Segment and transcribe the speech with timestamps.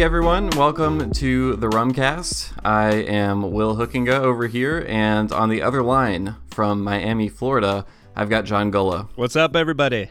[0.00, 2.52] Hey everyone, welcome to the Rumcast.
[2.64, 7.84] I am Will Hoekenga over here, and on the other line from Miami, Florida,
[8.16, 9.10] I've got John Gulla.
[9.14, 10.08] What's up, everybody?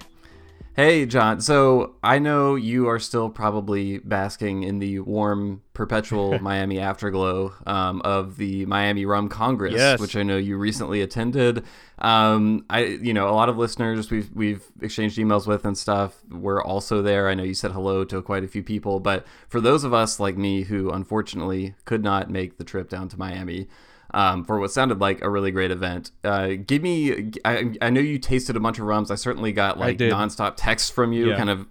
[0.76, 1.42] Hey, John.
[1.42, 8.02] So I know you are still probably basking in the warm, perpetual Miami afterglow um,
[8.06, 10.00] of the Miami Rum Congress, Yes.
[10.00, 11.66] which I know you recently attended.
[11.98, 16.22] Um, I, you know, a lot of listeners we've we've exchanged emails with and stuff
[16.32, 17.28] were also there.
[17.28, 20.18] I know you said hello to quite a few people, but for those of us
[20.18, 23.68] like me who unfortunately could not make the trip down to Miami,
[24.12, 26.12] um, for what sounded like a really great event.
[26.24, 29.12] Uh, give me, I, I know you tasted a bunch of rums.
[29.12, 31.38] I certainly got like nonstop texts from you, Yeah.
[31.38, 31.68] kind of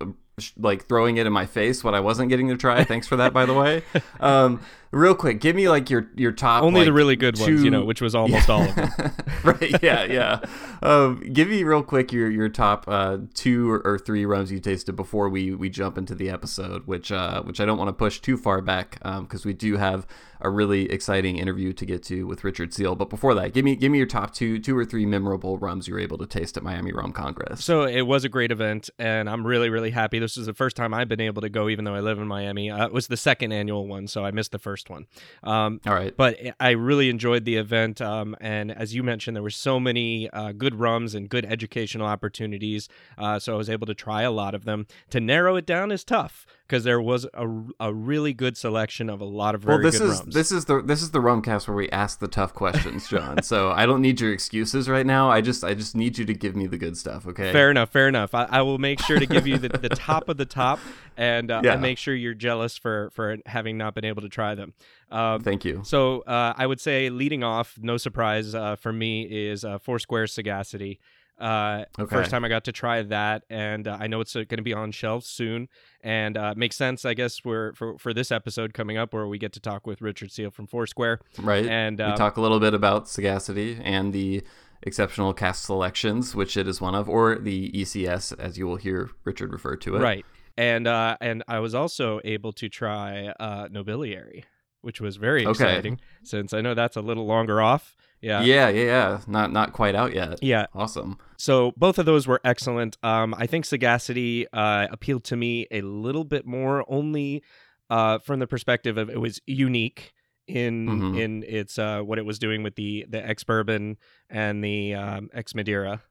[0.56, 2.84] like throwing it in my face what I wasn't getting to try.
[2.84, 3.82] Thanks for that, by the way.
[4.20, 7.64] Um, real quick, give me like your your top Only the really good ones, you
[7.64, 8.90] two- know, which was almost all of them.
[9.44, 9.82] right?
[9.82, 10.40] Yeah, yeah.
[10.82, 14.60] Um, give me real quick your your top uh, two or, or three rums you
[14.60, 17.92] tasted before we we jump into the episode, which uh, which I don't want to
[17.94, 20.06] push too far back because we do have
[20.40, 22.94] a really exciting interview to get to with Richard Seale.
[22.94, 25.88] But before that, give me give me your top two two or three memorable rums
[25.88, 27.64] you were able to taste at Miami Rum Congress.
[27.64, 30.18] So it was a great event, and I'm really, really happy.
[30.20, 32.28] This is the first time I've been able to go, even though I live in
[32.28, 32.70] Miami.
[32.70, 35.06] Uh, it was the second annual one, so I missed the first one.
[35.42, 36.16] Um, All right.
[36.16, 38.00] but I really enjoyed the event.
[38.00, 42.06] Um, and as you mentioned, there were so many uh, good rums and good educational
[42.06, 42.88] opportunities.
[43.16, 44.86] Uh, so I was able to try a lot of them.
[45.10, 47.48] To narrow it down is tough because there was a,
[47.80, 50.34] a really good selection of a lot of very Well, this good is rums.
[50.34, 53.42] this is the this is the rumcast where we ask the tough questions, John.
[53.42, 55.30] so I don't need your excuses right now.
[55.30, 57.52] I just I just need you to give me the good stuff, okay?
[57.52, 57.90] Fair enough.
[57.90, 58.34] Fair enough.
[58.34, 60.78] I, I will make sure to give you the, the top of the top,
[61.16, 61.72] and uh, Yeah.
[61.72, 64.74] and make sure you're jealous for for having not been able to try them.
[65.10, 65.80] Um, Thank you.
[65.84, 70.26] so uh, I would say leading off, no surprise uh, for me is uh, Foursquare
[70.26, 71.00] Sagacity.
[71.38, 72.14] Uh, Okay.
[72.16, 74.62] First time I got to try that, and uh, I know it's uh, going to
[74.62, 75.68] be on shelves soon,
[76.02, 79.38] and uh, makes sense, I guess, for, for for this episode coming up where we
[79.38, 81.66] get to talk with Richard Seale from Foursquare, Right.
[81.66, 84.42] and we um, talk a little bit about Sagacity and the
[84.82, 89.10] exceptional cask selections, which it is one of, or the ECS, as you will hear
[89.24, 90.00] Richard refer to it.
[90.00, 90.24] Right.
[90.56, 94.44] And uh and I was also able to try uh Nobiliary,
[94.82, 95.50] which was very Okay.
[95.50, 97.96] exciting since I know that's a little longer off.
[98.20, 98.42] Yeah.
[98.42, 99.20] Yeah, yeah, yeah.
[99.26, 100.42] Not not quite out yet.
[100.42, 100.66] Yeah.
[100.74, 101.18] Awesome.
[101.36, 102.96] So both of those were excellent.
[103.02, 107.42] Um I think Sagacity uh appealed to me a little bit more only
[107.90, 110.12] uh from the perspective of it was unique
[110.46, 111.18] in Mhm.
[111.20, 113.98] in its uh what it was doing with the the ex bourbon
[114.28, 116.02] and the um ex Madeira.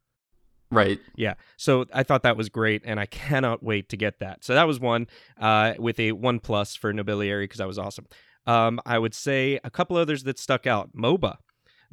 [0.69, 0.99] Right.
[1.15, 1.35] Yeah.
[1.55, 4.43] So I thought that was great, and I cannot wait to get that.
[4.43, 5.07] So that was one
[5.39, 8.05] uh, with a one plus for Nobiliary because that was awesome.
[8.45, 10.89] Um, I would say a couple others that stuck out.
[10.93, 11.37] Mhoba.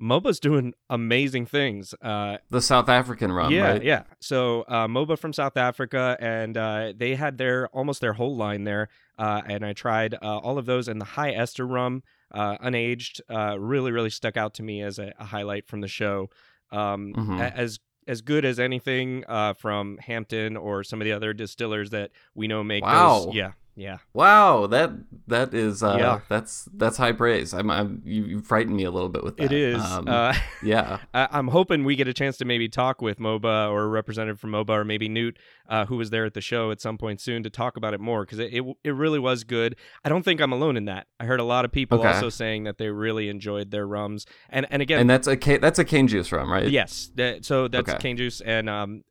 [0.00, 1.94] Mhoba's doing amazing things.
[2.02, 3.82] Uh, The South African rum, yeah, right?
[3.82, 4.02] yeah.
[4.20, 8.64] So uh, Mhoba from South Africa, and uh, they had their almost their whole line
[8.64, 8.88] there.
[9.18, 13.20] Uh, and I tried uh, all of those, and the high ester rum, uh, unaged,
[13.30, 16.28] uh, really, really stuck out to me as a, a highlight from the show.
[16.72, 17.40] Um, Mhm.
[17.40, 21.88] a- As as good as anything uh, from Hampden or some of the other distillers
[21.90, 23.24] that we know make Wow.
[23.26, 23.34] those.
[23.34, 23.98] Yeah, yeah.
[24.12, 24.90] Wow, that
[25.26, 26.20] that is uh Yeah.
[26.28, 27.52] that's that's high praise.
[27.54, 29.44] I'm, I'm you, you frightened me a little bit with that.
[29.44, 29.82] It is.
[29.82, 30.98] Um, uh, yeah.
[31.14, 34.38] I- I'm hoping we get a chance to maybe talk with Mhoba or a representative
[34.38, 37.20] from Mhoba or maybe Newt, uh, who was there at the show at some point
[37.20, 39.76] soon to talk about it more because it, it it really was good.
[40.04, 41.06] I don't think I'm alone in that.
[41.18, 42.08] I heard a lot of people Okay.
[42.08, 45.78] also saying that they really enjoyed their rums, and and again, And that's a that's
[45.78, 46.68] a cane juice rum, right?
[46.68, 47.98] yes, that, so that's Okay.
[47.98, 49.02] cane juice, and um,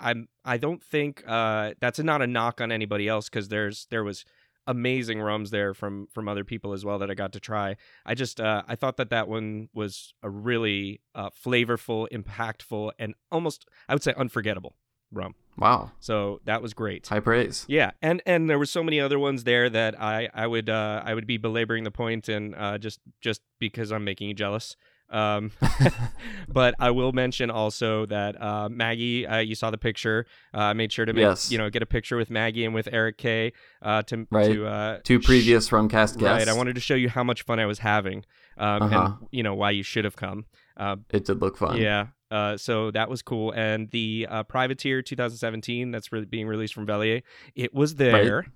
[0.00, 4.04] I'm I don't think uh that's not a knock on anybody else because there's there
[4.04, 4.24] was
[4.68, 7.76] amazing rums there from from other people as well that I got to try.
[8.06, 13.14] I just uh, I thought that that one was a really uh, flavorful, impactful, and
[13.32, 14.76] almost I would say unforgettable
[15.10, 15.34] rum.
[15.56, 15.90] Wow.
[15.98, 17.06] So that was great.
[17.08, 17.64] High praise.
[17.66, 21.02] Yeah, and and there were so many other ones there that I I would uh,
[21.04, 24.76] I would be belaboring the point and uh, just just because I'm making you jealous.
[25.10, 25.52] Um,
[26.48, 30.26] but I will mention also that uh, Maggie, uh, you saw the picture.
[30.54, 31.50] Uh, I made sure to make Yes.
[31.50, 33.52] you know get a picture with Maggie and with Eric K.
[33.82, 34.52] Uh, to Right.
[34.52, 36.22] to uh, Two sh- previous rumcast guests.
[36.22, 38.24] Right, I wanted to show you how much fun I was having,
[38.58, 39.04] um, Uh-huh.
[39.20, 40.44] and you know why you should have come.
[40.76, 41.76] Uh, It did look fun.
[41.78, 42.08] yeah.
[42.30, 43.52] Uh, so that was cool.
[43.52, 47.22] And the uh, Privateer 2017 that's re- being released from Velier,
[47.54, 48.46] it was there.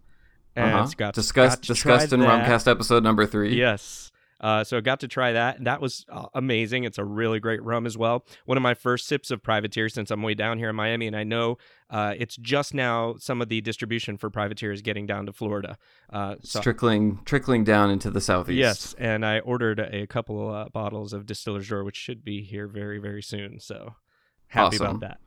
[0.54, 0.82] And Uh-huh.
[0.84, 2.46] it's got discussed got discussed in that.
[2.46, 3.56] rumcast episode number three.
[3.56, 4.12] Yes.
[4.42, 6.82] Uh, so I got to try that, and that was uh, amazing.
[6.84, 8.26] It's a really great rum as well.
[8.44, 11.14] One of my first sips of Privateer since I'm way down here in Miami, and
[11.16, 11.58] I know
[11.90, 15.78] uh, it's just now some of the distribution for Privateer is getting down to Florida.
[16.12, 18.58] Uh, It's so trickling trickling down into the southeast.
[18.58, 22.66] yes, and I ordered a couple uh, bottles of Distiller's Door, which should be here
[22.66, 23.60] very very soon.
[23.60, 23.94] So
[24.48, 24.86] happy Awesome.
[24.86, 25.18] about that.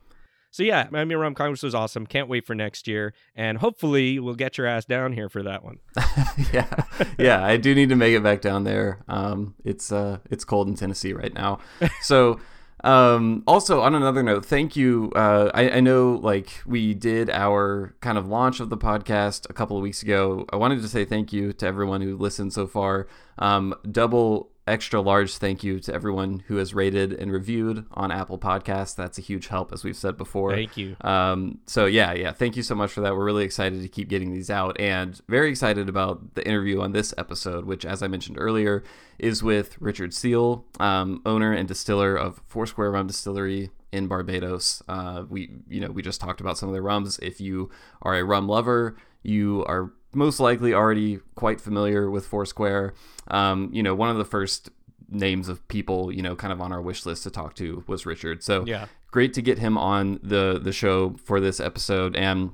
[0.56, 2.06] So yeah, Miami Rum Congress was awesome.
[2.06, 5.62] Can't wait for next year, and hopefully we'll get your ass down here for that
[5.62, 5.80] one.
[6.50, 6.84] yeah,
[7.18, 9.04] yeah, I do need to make it back down there.
[9.06, 11.58] Um, it's uh, it's cold in Tennessee right now,
[12.00, 12.40] so.
[12.84, 15.10] Um, also, on another note, thank you.
[15.16, 19.52] Uh, I, I know like we did our kind of launch of the podcast a
[19.54, 20.46] couple of weeks ago.
[20.52, 23.08] I wanted to say thank you to everyone who listened so far.
[23.38, 28.38] Um, double extra large thank you to everyone who has rated and reviewed on Apple
[28.38, 28.94] Podcasts.
[28.94, 30.52] That's a huge help, as we've said before.
[30.52, 30.96] Thank you.
[31.02, 33.14] Um, so yeah, yeah, thank you so much for that.
[33.14, 36.92] We're really excited to keep getting these out, and very excited about the interview on
[36.92, 38.82] this episode, which, as I mentioned earlier,
[39.18, 44.82] is with Richard Seale, um, owner and distiller of Foursquare Rum Distillery in Barbados.
[44.88, 47.18] Uh, we, you know, we just talked about some of their rums.
[47.22, 47.70] If you
[48.02, 52.94] are a rum lover, you are most likely already quite familiar with Foursquare.
[53.28, 54.70] Um, you know, one of the first
[55.08, 58.06] names of people, you know, kind of on our wish list to talk to was
[58.06, 58.42] Richard.
[58.42, 62.16] So yeah, great to get him on the the show for this episode.
[62.16, 62.52] And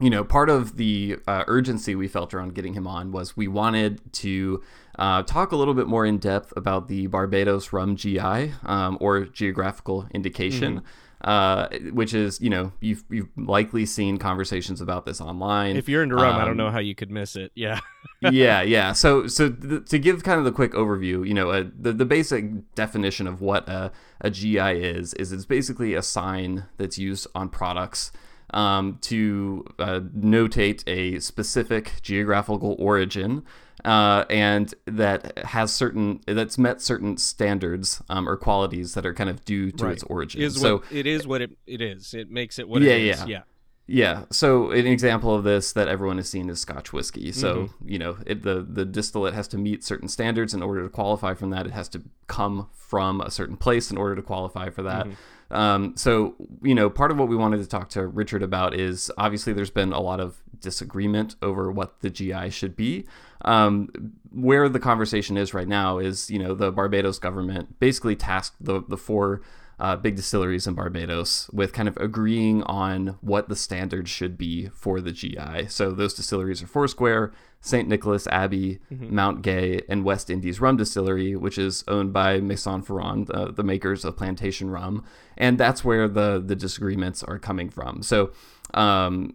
[0.00, 3.46] you know, part of the uh, urgency we felt around getting him on was we
[3.46, 4.62] wanted to
[4.98, 9.24] uh, talk a little bit more in depth about the Barbados Rum GI um, or
[9.26, 10.78] geographical indication.
[10.78, 10.86] Mm-hmm
[11.24, 15.76] uh, which is you know you've you've likely seen conversations about this online.
[15.76, 17.50] If you're into rum, um, I don't know um, how you could miss it.
[17.54, 17.80] Yeah,
[18.20, 18.92] yeah, yeah.
[18.92, 22.04] So so th- to give kind of the quick overview, you know, uh, the the
[22.04, 23.90] basic definition of what a,
[24.20, 28.12] a GI is is it's basically a sign that's used on products.
[28.50, 33.42] Um, to uh, notate a specific geographical origin
[33.84, 39.30] uh, and that has certain that's met certain standards um, or qualities that are kind
[39.30, 39.92] of due to right.
[39.92, 40.42] its origin.
[40.42, 42.14] Is so what, it is what it, it is.
[42.14, 43.20] It makes it what yeah, it is.
[43.20, 43.26] Yeah.
[43.26, 43.42] Yeah.
[43.86, 44.24] Yeah.
[44.30, 47.32] So an example of this that everyone has seen is Scotch whiskey.
[47.32, 47.88] So mm-hmm.
[47.88, 51.34] you know, it, the the distillate has to meet certain standards in order to qualify
[51.34, 51.66] from that.
[51.66, 55.06] It has to come from a certain place in order to qualify for that.
[55.06, 55.14] Mm-hmm.
[55.50, 59.10] Um, so, you know, part of what we wanted to talk to Richard about is
[59.18, 63.06] obviously there's been a lot of disagreement over what the GI should be.
[63.42, 68.56] Um, where the conversation is right now is, you know, the Barbados government basically tasked
[68.60, 69.42] the, the four
[69.78, 74.68] uh, big distilleries in Barbados with kind of agreeing on what the standards should be
[74.68, 75.66] for the GI.
[75.68, 77.88] So those distilleries are Foursquare, St.
[77.88, 79.14] Nicholas Abbey, mm-hmm.
[79.14, 83.64] Mount Gay, and West Indies Rum Distillery, which is owned by Maison Ferrand, the, the
[83.64, 85.04] makers of plantation rum.
[85.36, 88.02] And that's where the, the disagreements are coming from.
[88.02, 88.32] So
[88.74, 89.34] um,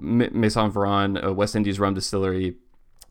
[0.00, 2.56] Maison Ferrand, uh, West Indies Rum Distillery,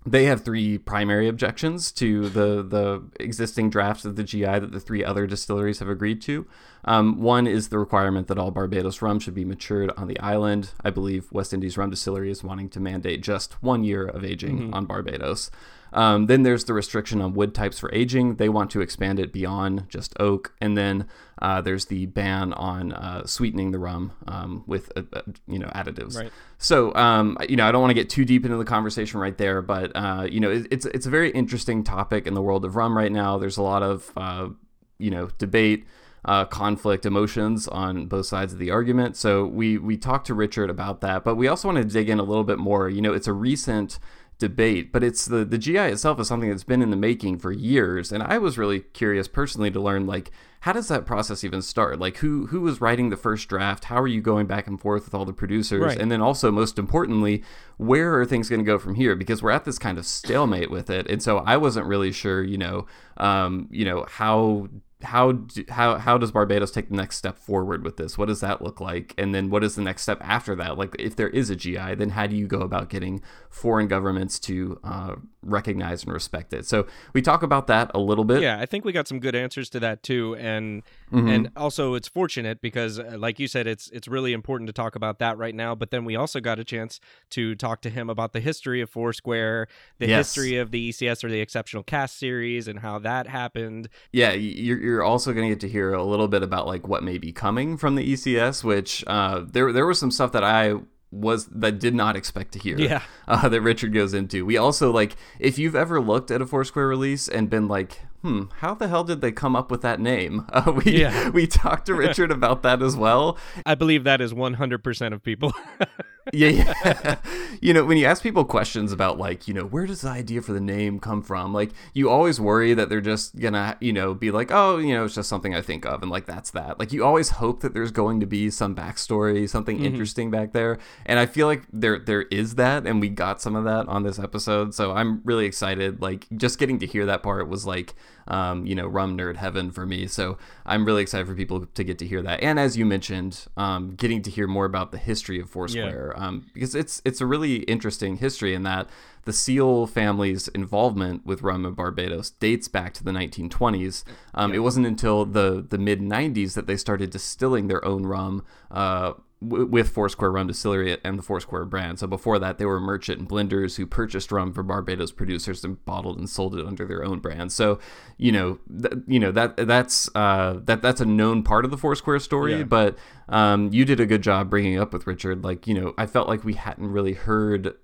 [0.08, 4.80] they have three primary objections to the the existing drafts of the GI that the
[4.80, 6.48] three other distilleries have agreed to.
[6.86, 10.72] Um, one is the requirement that all Barbados rum should be matured on the island.
[10.84, 14.60] I believe West Indies Rum Distillery is wanting to mandate just one year of aging
[14.60, 14.74] mm-hmm.
[14.74, 15.52] on Barbados.
[15.94, 18.36] Um, then there's the restriction on wood types for aging.
[18.36, 20.54] They want to expand it beyond just oak.
[20.60, 21.08] And then
[21.42, 25.68] uh, there's the ban on uh, sweetening the rum um, with uh, uh you know
[25.70, 26.18] additives.
[26.18, 26.32] Right.
[26.58, 29.38] So um, you know I don't want to get too deep into the conversation right
[29.38, 32.66] there, but uh, you know it, it's it's a very interesting topic in the world
[32.66, 33.38] of rum right now.
[33.38, 34.50] There's a lot of uh,
[34.98, 35.86] you know debate.
[36.26, 39.16] Uh, conflict emotions on both sides of the argument.
[39.16, 42.20] So we we talked to Richard about that, but we also want to dig in
[42.20, 42.90] a little bit more.
[42.90, 43.98] You know, it's a recent
[44.40, 47.52] debate, but it's the the GI itself is something that's been in the making for
[47.52, 51.62] years, and I was really curious personally to learn like how does that process even
[51.62, 52.00] start?
[52.00, 53.86] Like who who was writing the first draft?
[53.86, 55.82] How are you going back and forth with all the producers?
[55.82, 56.00] Right.
[56.00, 57.44] And then also most importantly,
[57.78, 59.16] where are things going to go from here?
[59.16, 62.44] Because we're at this kind of stalemate with it, and so I wasn't really sure,
[62.44, 62.86] you know,
[63.18, 64.68] um, you know how
[65.04, 68.18] how do, how how does Barbados take the next step forward with this?
[68.18, 69.14] What does that look like?
[69.18, 70.78] And then what is the next step after that?
[70.78, 74.40] Like if there is a GI, then how do you go about getting foreign governments
[74.42, 76.66] to uh, recognize and respect it?
[76.66, 78.42] So we talk about that a little bit.
[78.42, 81.28] Yeah, I think we got some good answers to that too, and mm-hmm.
[81.28, 84.96] and also it's fortunate because, uh, like you said, it's it's really important to talk
[84.96, 85.76] about that right now.
[85.76, 87.00] But then we also got a chance
[87.32, 89.68] to talk to him about the history of Foursquare,
[90.00, 90.34] the yes.
[90.34, 93.90] history of the ECS or the Exceptional Cask Series, and how that happened.
[94.12, 97.04] Yeah, you're you're also going to get to hear a little bit about like what
[97.04, 100.76] may be coming from the ECS, which uh, there there was some stuff that I
[101.12, 102.78] was that did not expect to hear.
[102.78, 104.46] Yeah, uh, that Richard goes into.
[104.46, 108.44] We also like if you've ever looked at a Foursquare release and been like, hmm,
[108.60, 110.46] how the hell did they come up with that name?
[110.58, 111.30] Uh, we yeah.
[111.34, 113.38] we talked to Richard about that as well.
[113.64, 115.54] I believe that is one hundred percent of people.
[116.34, 117.16] yeah, yeah.
[117.62, 120.42] you know, when you ask people questions about like, you know, where does the idea
[120.42, 121.54] for the name come from?
[121.54, 125.06] Like, you always worry that they're just gonna, you know, be like, oh, you know,
[125.06, 126.80] it's just something I think of, and like that's that.
[126.80, 129.86] Like, you always hope that there's going to be some backstory, something mm-hmm.
[129.86, 133.56] interesting back there, and I feel like there there is that, and we got some
[133.56, 134.74] of that on this episode.
[134.74, 136.02] So I'm really excited.
[136.02, 137.94] Like, just getting to hear that part was like
[138.28, 140.08] um, you know, rum nerd heaven for me.
[140.08, 142.42] So I'm really excited for people to get to hear that.
[142.42, 146.26] And as you mentioned, um, getting to hear more about the history of Foursquare yeah.
[146.26, 148.88] um, because it's it's a really interesting history in that
[149.26, 154.06] the Seale family's involvement with rum in Barbados dates back to the 1920s.
[154.34, 154.58] Um, yeah.
[154.58, 158.46] It wasn't until the the mid 90s that they started distilling their own rum.
[158.72, 162.00] Uh, with Foursquare Rum Distillery and the Foursquare brand.
[162.00, 165.84] So before that, they were merchant and blenders who purchased rum from Barbados producers and
[165.86, 167.52] bottled and sold it under their own brand.
[167.52, 167.80] So
[168.18, 171.78] you know, th- you know that that's uh, that that's a known part of the
[171.78, 172.58] Foursquare story.
[172.58, 172.64] Yeah.
[172.64, 172.98] But
[173.30, 175.44] um, you did a good job bringing up with Richard.
[175.44, 177.76] Like you know, I felt like we hadn't really heard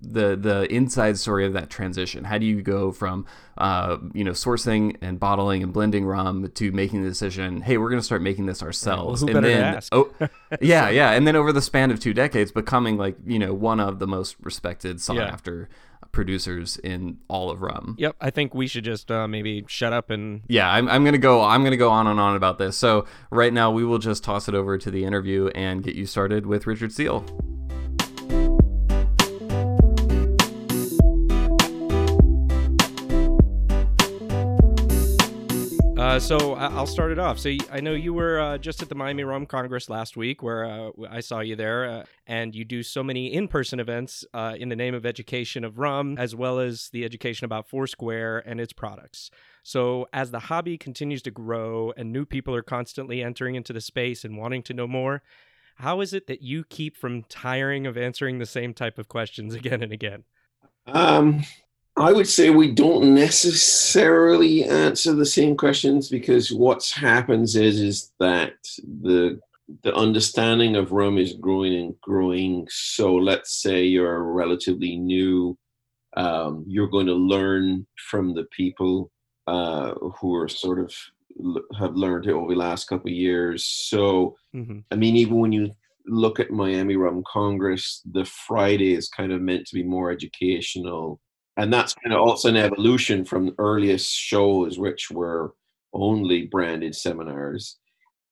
[0.00, 2.24] the the inside story of that transition.
[2.24, 3.26] How do you go from
[3.58, 7.62] uh, you know sourcing and bottling and blending rum to making the decision?
[7.62, 9.24] Hey, we're going to start making this ourselves.
[9.24, 10.12] Well, and then oh
[10.60, 13.80] yeah yeah, and then over the span of two decades, becoming like you know one
[13.80, 15.24] of the most respected sought yeah.
[15.24, 15.68] after
[16.12, 17.94] producers in all of rum.
[17.98, 21.18] Yep, I think we should just uh, maybe shut up and yeah, I'm, I'm gonna
[21.18, 22.76] go I'm gonna go on and on about this.
[22.76, 26.06] So right now we will just toss it over to the interview and get you
[26.06, 27.24] started with Richard Seale.
[36.00, 37.38] Uh, so I'll start it off.
[37.38, 40.64] So I know you were uh, just at the Miami Rum Congress last week, where
[40.64, 44.70] uh, I saw you there, uh, and you do so many in-person events uh, in
[44.70, 48.72] the name of education of rum, as well as the education about Foursquare and its
[48.72, 49.30] products.
[49.62, 53.82] So as the hobby continues to grow and new people are constantly entering into the
[53.82, 55.22] space and wanting to know more,
[55.74, 59.52] how is it that you keep from tiring of answering the same type of questions
[59.54, 60.24] again and again?
[60.86, 61.44] Um,
[62.00, 68.12] I would say we don't necessarily answer the same questions because what happens is is
[68.18, 68.54] that
[69.02, 69.38] the
[69.82, 72.66] the understanding of rum is growing and growing.
[72.70, 75.58] So let's say you're relatively new,
[76.16, 79.12] um, you're going to learn from the people
[79.46, 80.94] uh, who are sort of
[81.78, 83.66] have learned it over the last couple of years.
[83.66, 84.78] So mm-hmm.
[84.90, 85.70] I mean, even when you
[86.06, 91.20] look at Miami Rum Congress, the Friday is kind of meant to be more educational
[91.60, 95.52] and that's kind of also an evolution from the earliest shows which were
[95.92, 97.78] only branded seminars.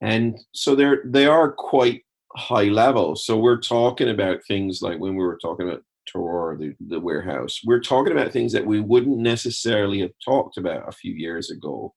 [0.00, 2.04] And so they're they are quite
[2.35, 3.16] high level.
[3.16, 7.61] So we're talking about things like when we were talking about tour the, the warehouse
[7.66, 11.92] we're talking about things that we wouldn't necessarily have talked about a few years ago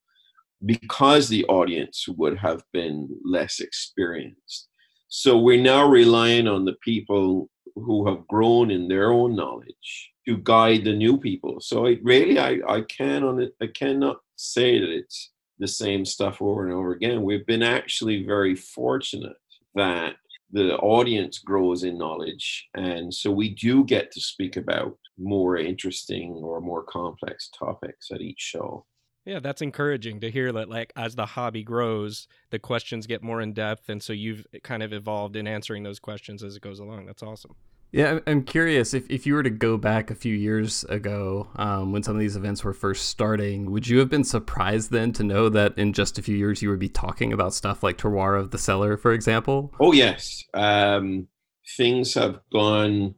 [0.65, 4.67] because the audience would have been less experienced.
[5.07, 10.37] So we're now relying on the people who have grown in their own knowledge to
[10.37, 11.59] guide the new people.
[11.59, 16.05] So it really, I, I can on it, I cannot say that it's the same
[16.05, 17.23] stuff over and over again.
[17.23, 19.37] We've been actually very fortunate
[19.75, 20.15] that
[20.51, 26.33] the audience grows in knowledge, and so we do get to speak about more interesting
[26.43, 28.85] or more complex topics at each show.
[29.23, 33.39] Yeah, that's encouraging to hear that like as the hobby grows, the questions get more
[33.41, 36.79] in depth and so you've kind of evolved in answering those questions as it goes
[36.79, 37.05] along.
[37.05, 37.55] That's awesome.
[37.91, 41.91] Yeah, I'm curious if, if you were to go back a few years ago um,
[41.91, 45.23] when some of these events were first starting, would you have been surprised then to
[45.23, 48.39] know that in just a few years you would be talking about stuff like Terroir
[48.39, 49.73] of the Cellar, for example?
[49.79, 50.43] Oh, yes.
[50.53, 51.27] Um,
[51.75, 53.15] things have gone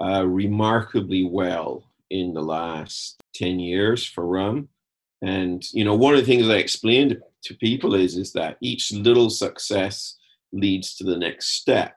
[0.00, 4.68] uh, remarkably well in the last 10 years for rum.
[5.22, 8.92] And, you know, one of the things I explained to people is, is that each
[8.92, 10.16] little success
[10.52, 11.96] leads to the next step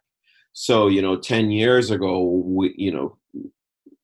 [0.54, 3.18] so you know 10 years ago we you know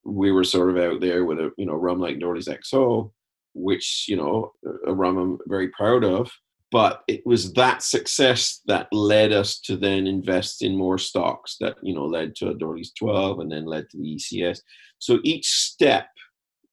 [0.03, 3.11] we were sort of out there with a you know rum like Doorly's XO
[3.55, 4.51] which you know
[4.85, 6.29] a rum I'm very proud of.
[6.71, 11.77] But it was that success that led us to then invest in more stocks that
[11.81, 14.59] you know led to a Doorly's 12 and then led to the ECS
[14.99, 16.07] so each step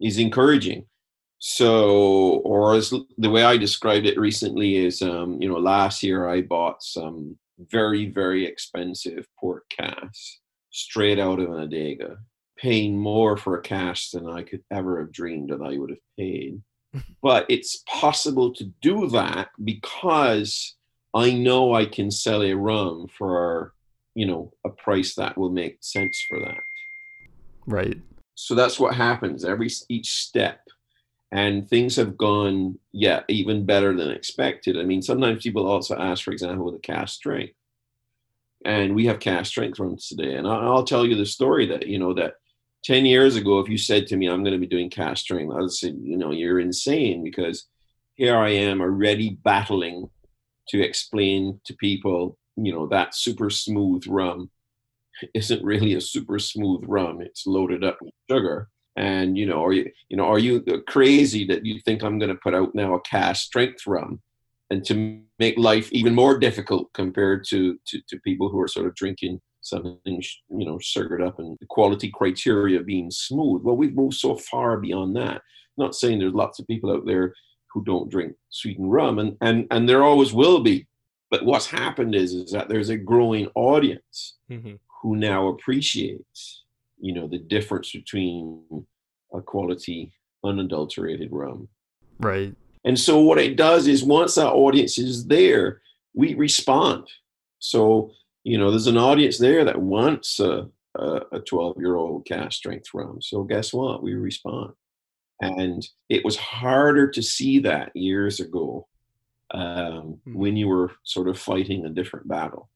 [0.00, 0.86] is encouraging.
[1.38, 6.28] So or as the way I described it recently is um you know last year
[6.28, 10.38] I bought some very, very expensive port cask
[10.70, 12.16] straight out of an adega,
[12.58, 15.98] paying more for a cask than I could ever have dreamed that I would have
[16.18, 16.60] paid.
[17.22, 20.76] but it's possible to do that because
[21.14, 23.72] I know I can sell a rum for,
[24.14, 26.60] you know, a price that will make sense for that.
[27.66, 28.00] Right.
[28.34, 30.61] So that's what happens every each step
[31.32, 34.78] and things have gone yeah even better than expected.
[34.78, 37.54] I mean sometimes people also ask for example with a cask strength
[38.64, 40.34] and we have cask strength runs today.
[40.36, 42.34] And i'll tell you the story that you know that
[42.84, 45.52] 10 years ago if you said to me i'm going to be doing cask strength
[45.52, 47.68] i would say you know you're insane because
[48.14, 50.08] here i am already battling
[50.68, 54.50] to explain to people you know that super smooth rum
[55.34, 57.20] isn't really a super smooth rum.
[57.20, 61.46] It's loaded up with sugar And you know, are you you know, are you crazy
[61.46, 64.20] that you think I'm going to put out now a cask strength rum,
[64.70, 68.86] and to make life even more difficult compared to to, to people who are sort
[68.86, 73.62] of drinking something you know sugared up and the quality criteria being smooth.
[73.62, 75.36] Well, we've moved so far beyond that.
[75.36, 77.34] I'm not saying there's lots of people out there
[77.72, 80.86] who don't drink sweetened rum, and and and there always will be.
[81.30, 84.74] But what's happened is is that there's a growing audience mm-hmm.
[85.00, 86.61] who now appreciates,
[87.02, 88.62] you know, the difference between
[89.34, 90.12] a quality
[90.44, 91.68] unadulterated rum.
[92.20, 92.54] Right.
[92.84, 95.82] And so what it does is once our audience is there,
[96.14, 97.08] we respond.
[97.58, 98.12] So,
[98.44, 102.88] you know, there's an audience there that wants a, a 12 year old cask strength
[102.94, 103.18] rum.
[103.20, 104.02] So guess what?
[104.02, 104.72] We respond.
[105.40, 108.86] And it was harder to see that years ago
[109.52, 110.34] um, hmm.
[110.34, 112.68] when you were sort of fighting a different battle.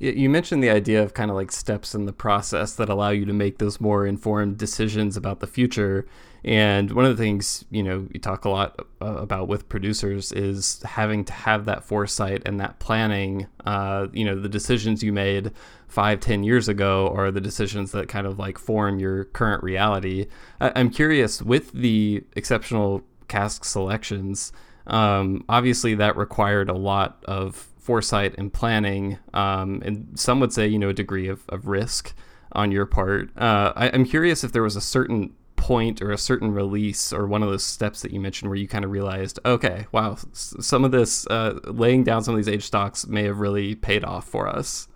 [0.00, 3.26] You mentioned the idea of kind of like steps in the process that allow you
[3.26, 6.06] to make those more informed decisions about the future.
[6.42, 10.32] And one of the things, you know, you talk a lot uh, about with producers
[10.32, 13.46] is having to have that foresight and that planning.
[13.66, 15.52] Uh, you know, the decisions you made
[15.86, 20.28] five, ten years ago are the decisions that kind of like form your current reality.
[20.62, 24.50] I- I'm curious with the exceptional cask selections.
[24.86, 30.66] Um, obviously, that required a lot of foresight and planning, um, and some would say,
[30.66, 32.14] you know, a degree of, of risk
[32.52, 33.30] on your part.
[33.36, 37.26] Uh, I, I'm curious if there was a certain point or a certain release or
[37.26, 40.84] one of those steps that you mentioned where you kind of realized, okay, wow, some
[40.84, 44.26] of this uh, laying down some of these age stocks may have really paid off
[44.26, 44.88] for us.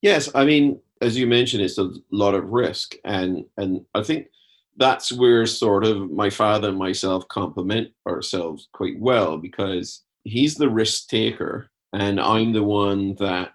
[0.00, 4.28] Yes, I mean, as you mentioned, it's a lot of risk, and and I think
[4.76, 10.68] that's where sort of my father and myself complement ourselves quite well because he's the
[10.68, 13.52] risk taker and I'm the one that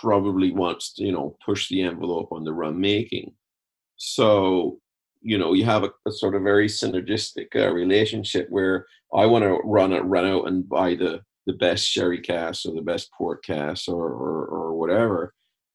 [0.00, 3.32] probably wants to, you know, push the envelope on the rum making.
[3.96, 4.78] So,
[5.20, 9.44] you know, you have a, a sort of very synergistic uh, relationship where I want
[9.44, 13.10] to run it, run out and buy the the best sherry cask or the best
[13.12, 15.34] port cask or, or or whatever,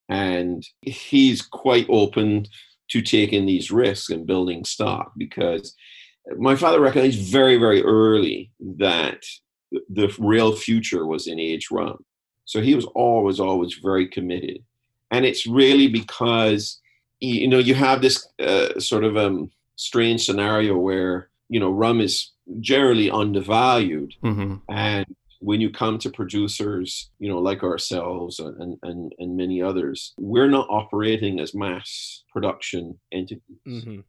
[0.09, 2.45] and he's quite open
[2.89, 5.75] to taking these risks and building stock because
[6.37, 9.23] my father recognized very very early that
[9.71, 12.03] the real future was in age rum.
[12.45, 14.63] So he was always, always very committed.
[15.11, 16.79] And it's really because,
[17.19, 22.01] you know, you have this uh, sort of um, strange scenario where, you know, rum
[22.01, 24.13] is generally undervalued.
[24.23, 24.55] Mm-hmm.
[24.69, 25.05] And
[25.41, 30.49] when you come to producers, you know, like ourselves and, and, and many others, we're
[30.49, 33.43] not operating as mass production entities.
[33.67, 33.99] Mm-hmm.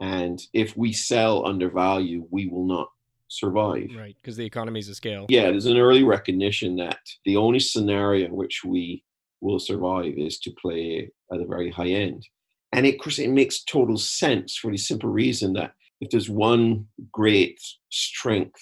[0.00, 2.88] And if we sell undervalue, we will not
[3.30, 3.88] survive.
[3.96, 5.26] Right, because the economies of scale.
[5.28, 9.04] Yeah, there's an early recognition that the only scenario in which we
[9.40, 12.26] will survive is to play at the very high end.
[12.72, 16.28] And it, of course, it makes total sense for the simple reason that if there's
[16.28, 18.60] one great strength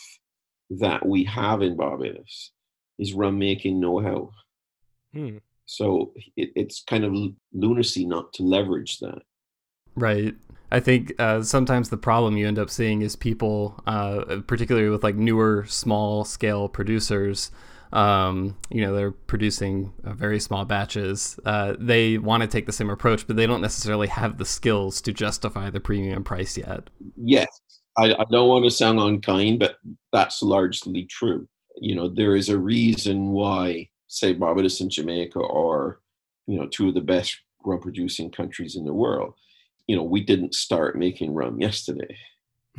[0.70, 2.52] that we have in Barbados,
[2.98, 4.30] is rum making know-how.
[5.12, 5.38] Hmm.
[5.66, 7.14] So it, it's kind of
[7.52, 9.22] lunacy not to leverage that.
[9.94, 10.34] Right.
[10.70, 15.02] I think uh, sometimes the problem you end up seeing is people, uh, particularly with
[15.02, 17.50] like newer, small scale producers,
[17.92, 21.38] um, you know, they're producing uh, very small batches.
[21.44, 25.00] Uh, they want to take the same approach, but they don't necessarily have the skills
[25.02, 26.90] to justify the premium price yet.
[27.16, 27.48] Yes.
[27.96, 29.76] I, I don't want to sound unkind, but
[30.12, 31.48] that's largely true.
[31.80, 36.00] You know, there is a reason why, say, Barbados and Jamaica are,
[36.46, 39.34] you know, two of the best rum producing countries in the world
[39.88, 42.16] you know, we didn't start making rum yesterday.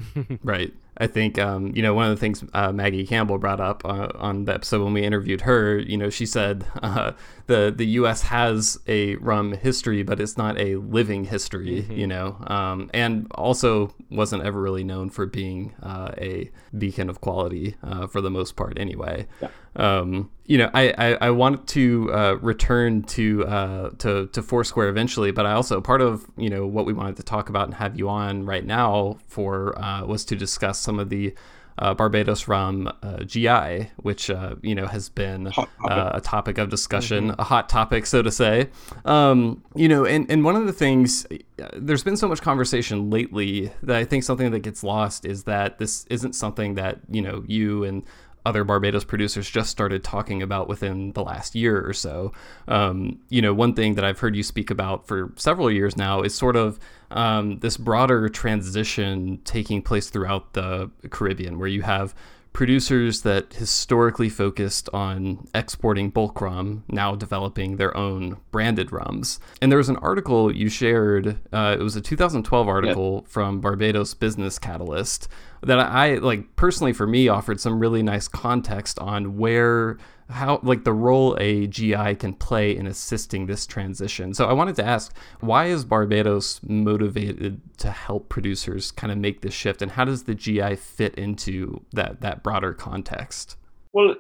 [0.44, 0.74] right.
[0.98, 4.10] I think um, you know one of the things uh, Maggie Campbell brought up uh,
[4.16, 5.78] on the episode when we interviewed her.
[5.78, 7.14] You know, she said uh,
[7.48, 8.24] the the U.S.
[8.24, 11.84] has a rum history, but it's not a living history.
[11.84, 11.94] Mm-hmm.
[11.94, 17.22] You know, um, and also wasn't ever really known for being uh, a beacon of
[17.22, 19.28] quality uh, for the most part, anyway.
[19.42, 19.50] Yeah.
[19.76, 24.90] Um, you know, I, I, I want to uh, return to uh, to to Foursquare
[24.90, 27.76] eventually, but I also part of you know what we wanted to talk about and
[27.76, 31.36] have you on right now for uh, was to discuss some of the
[31.78, 36.70] uh, Barbados rum uh, GI, which uh, you know has been uh, a topic of
[36.70, 37.42] discussion, mm-hmm.
[37.42, 38.70] a hot topic, so to say.
[39.06, 41.28] Um, you know, and, and one of the things,
[41.74, 45.78] there's been so much conversation lately that I think something that gets lost is that
[45.78, 48.04] this isn't something that you know you and
[48.50, 52.34] other Barbados producers just started talking about within the last year or so.
[52.68, 56.22] Um, you know, one thing that I've heard you speak about for several years now
[56.24, 56.80] is sort of
[57.12, 62.16] um, this broader transition taking place throughout the Caribbean, where you have
[62.54, 69.40] producers that historically focused on exporting bulk rum now developing their own branded rums.
[69.62, 73.32] And there was an article you shared, uh, it was a 2012 article yeah.
[73.32, 75.28] from Barbados Business Catalyst
[75.62, 79.98] that I like personally for me offered some really nice context on where
[80.30, 84.34] how like the role a GI can play in assisting this transition.
[84.34, 89.42] So I wanted to ask, why is Barbados motivated to help producers kind of make
[89.42, 93.56] this shift, and how does the GI fit into that that broader context?
[93.92, 94.16] Well,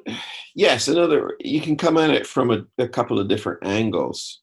[0.55, 4.41] yes, another you can come at it from a, a couple of different angles.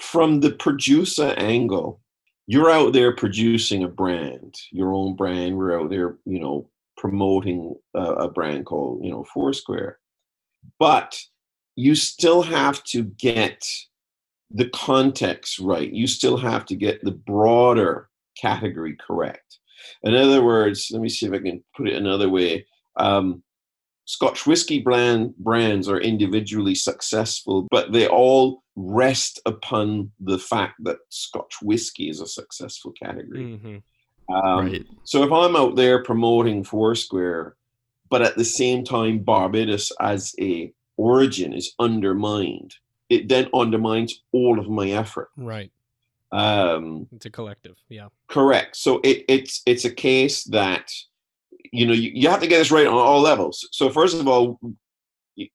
[0.00, 2.00] From the producer angle,
[2.46, 5.56] you're out there producing a brand, your own brand.
[5.56, 9.99] We're out there, you know, promoting a, a brand called, you know, Foursquare
[10.78, 11.18] but
[11.76, 13.64] you still have to get
[14.50, 15.90] the context right.
[15.92, 19.58] You still have to get the broader category correct.
[20.02, 22.66] In other words, let me see if I can put it another way.
[22.96, 23.42] Um,
[24.06, 30.98] Scotch whiskey brand brands are individually successful, but they all rest upon the fact that
[31.10, 33.40] Scotch whiskey is a successful category.
[33.40, 34.34] Mm-hmm.
[34.34, 34.86] Um, right.
[35.04, 37.56] So if I'm out there promoting Foursquare,
[38.10, 42.74] but at the same time barbados as a origin is undermined.
[43.08, 45.30] It then undermines all of my effort.
[45.36, 45.72] Right.
[46.32, 48.08] Um it's a collective yeah.
[48.28, 48.76] correct.
[48.76, 50.92] So it, it's it's a case that
[51.72, 53.66] you know you, you have to get this right on all levels.
[53.72, 54.60] So first of all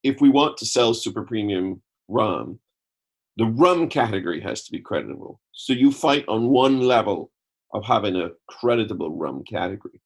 [0.03, 2.59] if we want to sell super premium rum
[3.37, 5.39] the rum category has to be creditable.
[5.51, 7.31] So you fight on one level
[7.73, 10.01] of having a creditable rum category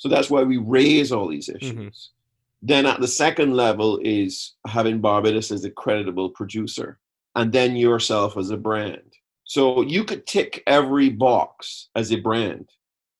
[0.00, 1.56] so that's why we raise all these mm-hmm.
[1.58, 1.76] issues.
[1.76, 2.66] Mm-hmm.
[2.66, 6.98] Then at the second level is having Barbados as a creditable producer,
[7.36, 9.02] and then yourself as a brand.
[9.44, 12.70] So you could tick every box as a brand,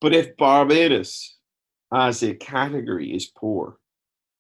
[0.01, 1.37] but if Barbados
[1.93, 3.77] as a category is poor,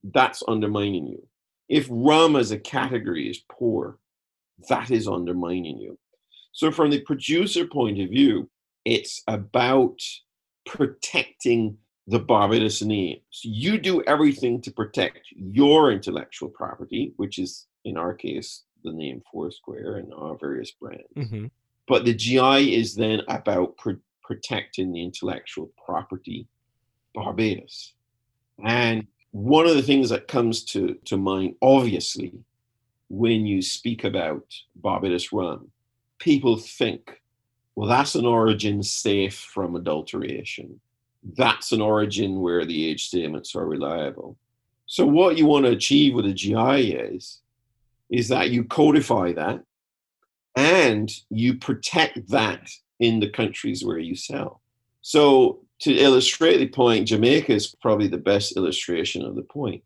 [0.02, 1.26] that's undermining you.
[1.68, 3.98] If rum as a category is poor,
[4.70, 5.98] that is undermining you.
[6.52, 8.48] So, from the producer point of view,
[8.86, 10.00] it's about
[10.64, 11.76] protecting
[12.10, 13.20] the Barbados name.
[13.30, 18.90] So you do everything to protect your intellectual property, which is in our case the
[18.90, 21.04] name Foursquare and our various brands.
[21.16, 21.46] Mm-hmm.
[21.86, 26.48] But the GI is then about pr- protecting the intellectual property
[27.14, 27.92] Barbados.
[28.64, 32.32] And one of the things that comes to, to mind, obviously,
[33.08, 34.44] when you speak about
[34.74, 35.70] Barbados rum,
[36.18, 37.20] people think,
[37.76, 40.80] well, that's an origin safe from adulteration
[41.36, 44.36] that's an origin where the age statements are reliable.
[44.86, 47.40] So what you want to achieve with a GI is,
[48.10, 49.62] is that you codify that
[50.56, 54.60] and you protect that in the countries where you sell.
[55.02, 59.82] So to illustrate the point, Jamaica is probably the best illustration of the point.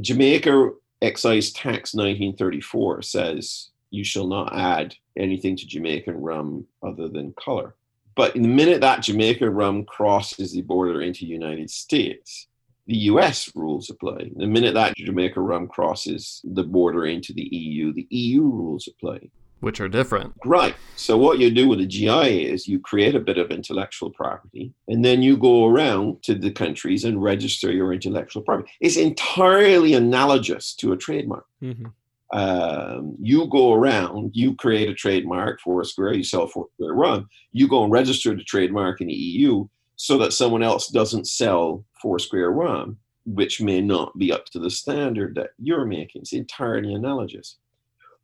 [0.00, 7.34] Jamaica excise tax 1934 says you shall not add anything to Jamaican rum other than
[7.34, 7.74] color.
[8.14, 12.48] But in the minute that Jamaica rum crosses the border into the United States,
[12.86, 14.30] the US rules apply.
[14.36, 19.30] The minute that Jamaica rum crosses the border into the EU, the EU rules apply.
[19.60, 20.34] Which are different.
[20.44, 20.74] Right.
[20.96, 24.72] So, what you do with a GI is you create a bit of intellectual property
[24.88, 28.72] and then you go around to the countries and register your intellectual property.
[28.80, 31.46] It's entirely analogous to a trademark.
[31.62, 31.86] Mm-hmm
[32.32, 37.84] um, you go around, you create a trademark Foursquare, you sell Foursquare Rum, you go
[37.84, 39.66] and register the trademark in the EU
[39.96, 44.70] so that someone else doesn't sell Foursquare Rum, which may not be up to the
[44.70, 46.22] standard that you're making.
[46.22, 47.58] It's entirely analogous.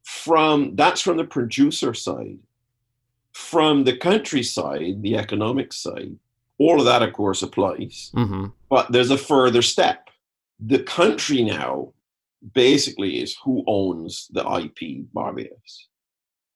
[0.05, 2.39] From that's from the producer side.
[3.35, 6.17] From the countryside, the economic side,
[6.59, 8.11] all of that, of course, applies.
[8.17, 8.47] Mm-hmm.
[8.71, 10.09] But there's a further step.
[10.59, 11.93] The country now
[12.55, 15.89] basically is who owns the IP Barbados.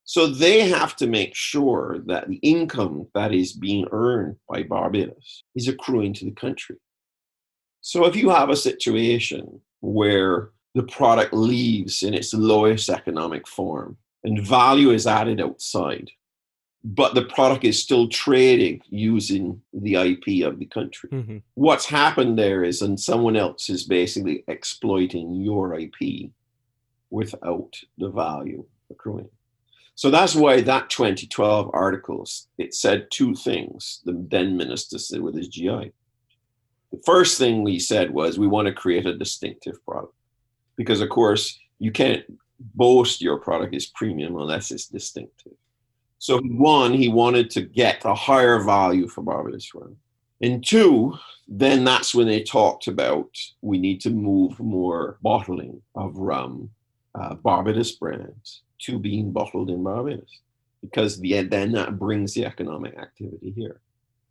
[0.05, 5.45] So they have to make sure that the income that is being earned by Barbados
[5.55, 6.77] is accruing to the country.
[7.81, 13.97] So if you have a situation where the product leaves in its lowest economic form
[14.25, 16.11] and value is added outside,
[16.85, 21.11] but the product is still trading using the IP of the country.
[21.11, 21.39] Mm-hmm.
[21.55, 26.31] What's happened there is, and someone else is basically exploiting your IP
[27.11, 29.29] without the value accruing.
[29.95, 32.27] So that's why that 2012 article
[32.59, 34.01] it said two things.
[34.05, 35.93] The then minister said with his GI.
[36.91, 40.15] The first thing we said was we want to create a distinctive product
[40.77, 42.25] because, of course, you can't
[42.75, 45.53] boast your product is premium unless it's distinctive.
[46.23, 49.97] So one, he wanted to get a higher value for Barbados rum.
[50.41, 53.29] And two, then that's when they talked about
[53.61, 56.71] we need to move more bottling of rum,
[57.17, 60.39] uh, Barbados brands, to being bottled in Barbados,
[60.81, 63.81] because the, then that brings the economic activity here.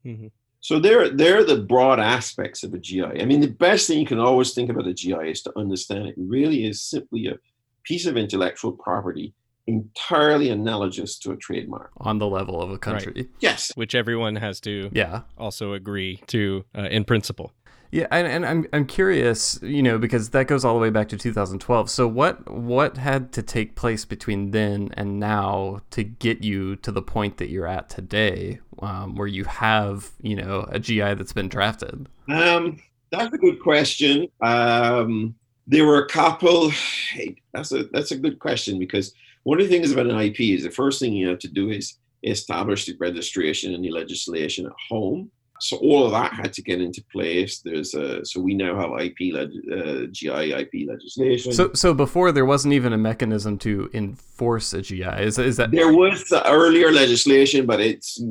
[0.06, 0.27] Mm-hmm.
[0.62, 3.19] So they're they're the broad aspects of a GI.
[3.21, 6.08] I mean, the best thing you can always think about a GI is to understand
[6.08, 7.38] it really is simply a
[7.84, 9.34] piece of intellectual property
[9.67, 13.13] entirely analogous to a trademark on the level of a country.
[13.15, 13.30] Right.
[13.39, 17.54] Yes, which everyone has to yeah also agree to uh, in principle.
[17.91, 21.10] Yeah, and, and, I'm I'm curious, you know, because that goes all the way back
[21.10, 21.89] to 2012.
[21.89, 26.91] So what what had to take place between then and now to get you to
[26.91, 31.34] the point that you're at today, um, where you have you know a GI that's
[31.34, 32.08] been drafted?
[32.30, 34.30] Um, that's a good question.
[34.39, 35.36] Um,
[35.67, 36.71] there were a couple.
[37.54, 40.63] That's a that's a good question because one of the things about an IP is
[40.63, 44.71] the first thing you have to do is establish the registration and the legislation at
[44.89, 45.32] home.
[45.62, 47.62] So all of that had to get into place.
[47.63, 51.54] There's a, so we now have IP uh, GI IP legislation.
[51.54, 55.04] So so before there wasn't even a mechanism to enforce a GI.
[55.04, 58.21] Is is that there was earlier legislation, but it's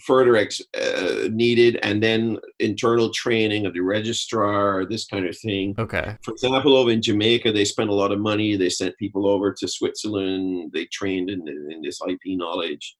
[0.00, 5.74] further ex, uh, needed, and then internal training of the registrar, this kind of thing.
[5.78, 6.16] Okay.
[6.22, 8.56] For example, over in Jamaica, they spent a lot of money.
[8.56, 10.70] They sent people over to Switzerland.
[10.72, 12.96] They trained in, in this IP knowledge.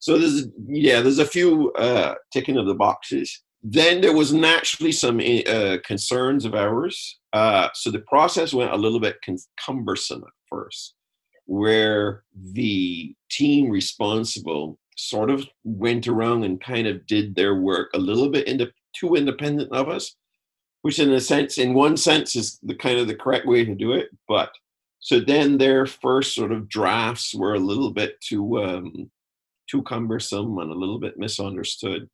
[0.00, 3.42] So there's yeah, there's a few uh, ticking of the boxes.
[3.62, 7.18] Then there was naturally some uh, concerns of ours.
[7.34, 9.18] Uh, so the process went a little bit
[9.64, 10.94] cumbersome at first,
[11.44, 17.98] where the team responsible sort of went around and kind of did their work a
[17.98, 20.16] little bit into, too independent of us,
[20.80, 23.74] which in a sense, in one sense, is the kind of the correct way to
[23.74, 24.08] do it.
[24.26, 24.50] But
[25.00, 29.10] so then their first sort of drafts were a little bit too um,
[29.70, 32.08] too cumbersome and a little bit misunderstood.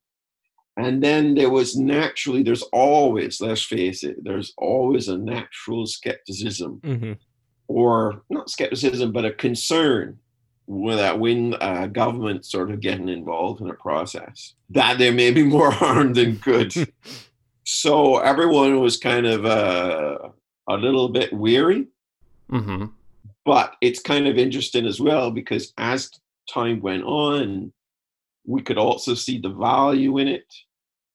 [0.77, 6.79] And then there was naturally, there's always, let's face it, there's always a natural skepticism,
[6.83, 7.13] mm-hmm.
[7.67, 10.19] or not skepticism, but a concern
[10.67, 15.43] that when uh, government sort of getting involved in a process, that there may be
[15.43, 16.73] more harm than good.
[17.63, 20.17] so everyone was kind of uh,
[20.69, 21.87] a little bit weary.
[22.51, 22.85] Mm-hmm.
[23.45, 26.11] But it's kind of interesting as well because as
[26.51, 27.71] time went on,
[28.45, 30.53] we could also see the value in it.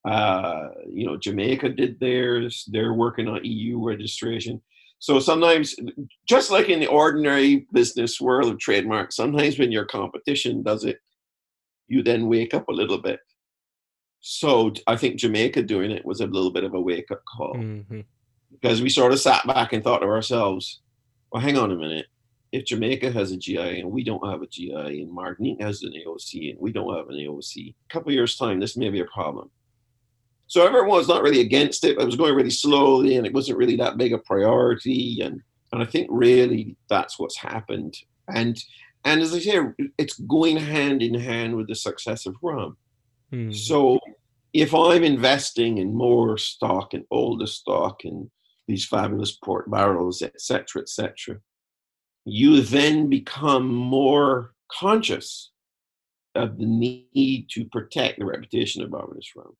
[0.06, 2.68] Uh, you know, Jamaica did theirs.
[2.70, 4.60] They're working on EU registration.
[4.98, 5.74] So sometimes,
[6.28, 10.98] just like in the ordinary business world of trademarks, sometimes when your competition does it,
[11.88, 13.20] you then wake up a little bit.
[14.20, 17.54] So I think Jamaica doing it was a little bit of a wake up call
[17.56, 18.00] mm-hmm.
[18.52, 20.82] because we sort of sat back and thought to ourselves,
[21.32, 22.06] well, hang on a minute
[22.52, 25.94] if Jamaica has a GI and we don't have a GI, and Martinique has an
[25.94, 29.06] AOC and we don't have an AOC, a couple years time, this may be a
[29.06, 29.50] problem.
[30.46, 33.32] So everyone was not really against it, but it was going really slowly, and it
[33.32, 35.22] wasn't really that big a priority.
[35.22, 35.40] And
[35.72, 37.96] and I think really that's what's happened.
[38.28, 38.62] And
[39.04, 39.58] and as I say,
[39.96, 42.76] it's going hand in hand with the success of rum.
[43.30, 43.50] Hmm.
[43.50, 43.98] So
[44.52, 48.30] if I'm investing in more stock and older stock and
[48.68, 51.40] these fabulous port barrels, etc., etc.,
[52.24, 55.50] you then become more conscious
[56.34, 59.56] of the need to protect the reputation of Barbados rum.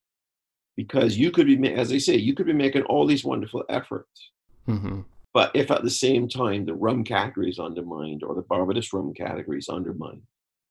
[0.75, 4.31] Because you could be, as I say, you could be making all these wonderful efforts.
[4.67, 5.01] Mm-hmm.
[5.33, 9.13] But if at the same time the rum category is undermined or the Barbados rum
[9.13, 10.21] category is undermined,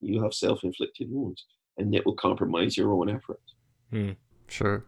[0.01, 1.45] you have self inflicted wounds
[1.79, 3.55] and it will compromise your own efforts.
[3.93, 4.17] Mm,
[4.49, 4.85] sure.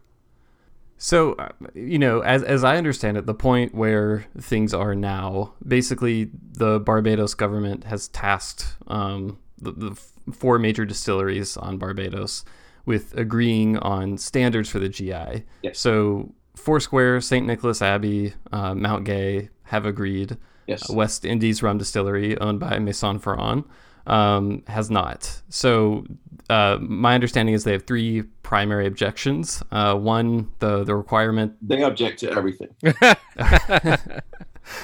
[1.04, 5.52] So, uh, you know, as as I understand it, the point where things are now,
[5.68, 12.42] basically, the Barbados government has tasked um, the, the four major distilleries on Barbados
[12.86, 15.44] with agreeing on standards for the GI.
[15.60, 15.78] Yes.
[15.78, 17.46] So, Foursquare, St.
[17.46, 20.38] Nicholas Abbey, uh, Mount Gay have agreed.
[20.66, 20.88] Yes.
[20.88, 23.64] Uh, West Indies Rum Distillery, owned by Maison Ferrand,
[24.06, 25.42] um, has not.
[25.48, 26.04] So
[26.50, 29.62] uh, my understanding is they have three primary objections.
[29.70, 32.68] Uh, one, the the requirement they object to everything.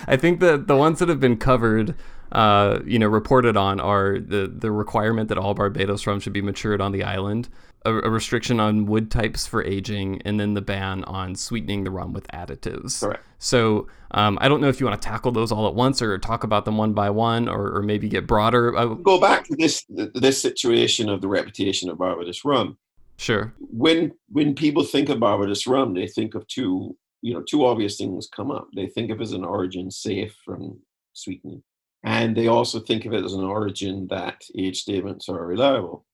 [0.06, 1.94] I think that the ones that have been covered,
[2.32, 6.42] uh, you know, reported on are the the requirement that all Barbados rum should be
[6.42, 7.48] matured on the island,
[7.84, 11.90] a, a, restriction on wood types for aging, and then the ban on sweetening the
[11.90, 13.00] rum with additives.
[13.00, 13.24] Correct.
[13.38, 16.18] So um, I don't know if you want to tackle those all at once or
[16.18, 18.76] talk about them one by one, or, or maybe get broader.
[18.76, 22.76] Uh, Go back to this this situation of the reputation of Barbados rum.
[23.16, 23.52] Sure.
[23.58, 27.96] When when people think of Barbados rum, they think of two you know two obvious
[27.96, 28.68] things come up.
[28.74, 30.80] They think of it as an origin safe from
[31.12, 31.62] sweetening,
[32.04, 36.04] and they also think of it as an origin that age statements are reliable.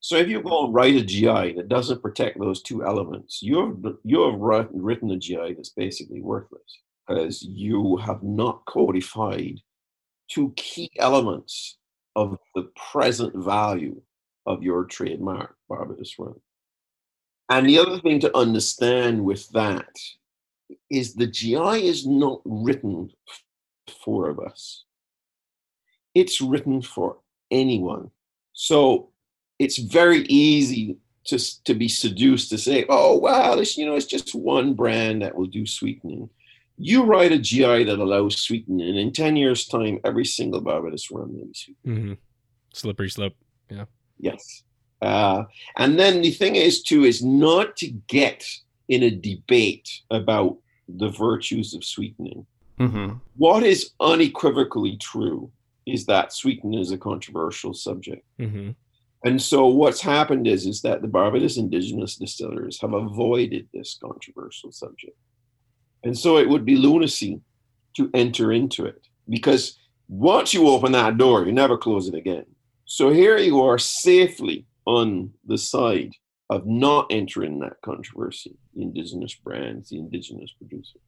[0.00, 3.58] So if you go and write a GI that doesn't protect those two elements, you
[3.58, 9.60] have you have written a GI that's basically worthless because you have not codified
[10.28, 11.78] two key elements
[12.14, 14.00] of the present value
[14.46, 16.40] of your trademark, Barbados Rum.
[17.48, 19.88] And the other thing to understand with that
[20.90, 23.10] is the GI is not written
[24.04, 24.84] for us.
[26.14, 27.18] It's written for
[27.50, 28.10] anyone.
[28.52, 29.10] So
[29.58, 34.06] it's very easy to, to be seduced to say, oh, well, it's, you know, it's
[34.06, 36.30] just one brand that will do sweetening.
[36.78, 41.10] You write a GI that allows sweetening, and in 10 years' time, every single Barbados
[41.10, 41.98] rum will be sweetened.
[41.98, 42.12] Mm-hmm.
[42.74, 43.34] Slippery slope.
[43.70, 43.86] Yeah.
[44.18, 44.62] Yes.
[45.00, 45.44] Uh,
[45.76, 48.46] and then the thing is, too, is not to get
[48.88, 52.46] in a debate about the virtues of sweetening.
[52.78, 53.16] Mm-hmm.
[53.36, 55.50] What is unequivocally true
[55.86, 58.24] is that sweetening is a controversial subject.
[58.38, 58.70] Mm-hmm.
[59.26, 64.70] And so what's happened is, is that the Barbados indigenous distillers have avoided this controversial
[64.70, 65.16] subject.
[66.04, 67.40] And so it would be lunacy
[67.96, 72.46] to enter into it because once you open that door, you never close it again.
[72.84, 76.12] So here you are safely on the side
[76.48, 81.00] of not entering that controversy, the indigenous brands, the indigenous producer.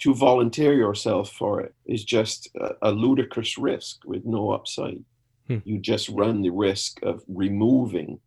[0.00, 5.02] To volunteer yourself for it is just a, a ludicrous risk with no upside.
[5.48, 5.58] Hmm.
[5.64, 8.20] You just run the risk of removing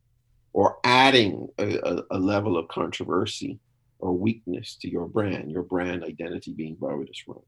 [0.53, 3.60] or adding a, a, level of controversy
[3.99, 7.39] or weakness to your brand, your brand identity being Barbados Rum.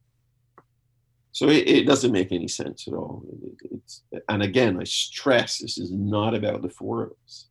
[1.32, 3.24] So it, it, doesn't make any sense at all.
[3.28, 7.48] It, it's, and again, I stress this is not about the four of us.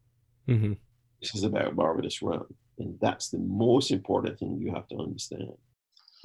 [0.49, 0.75] Mm-hmm.
[1.21, 2.47] This is about Barbados Rum,
[2.79, 5.53] and that's the most important thing you have to understand.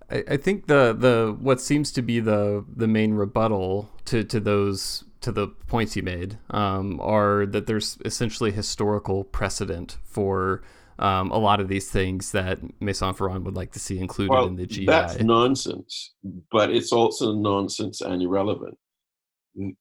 [0.10, 4.40] I, I think the the what seems to be the the main rebuttal to to
[4.40, 10.62] those to the points you made um, are that there's essentially historical precedent for
[11.00, 14.48] um, a lot of these things that Maison Ferrand would like to see included well,
[14.48, 14.86] in the GI.
[14.86, 16.14] That's nonsense,
[16.52, 18.78] but it's also nonsense and irrelevant.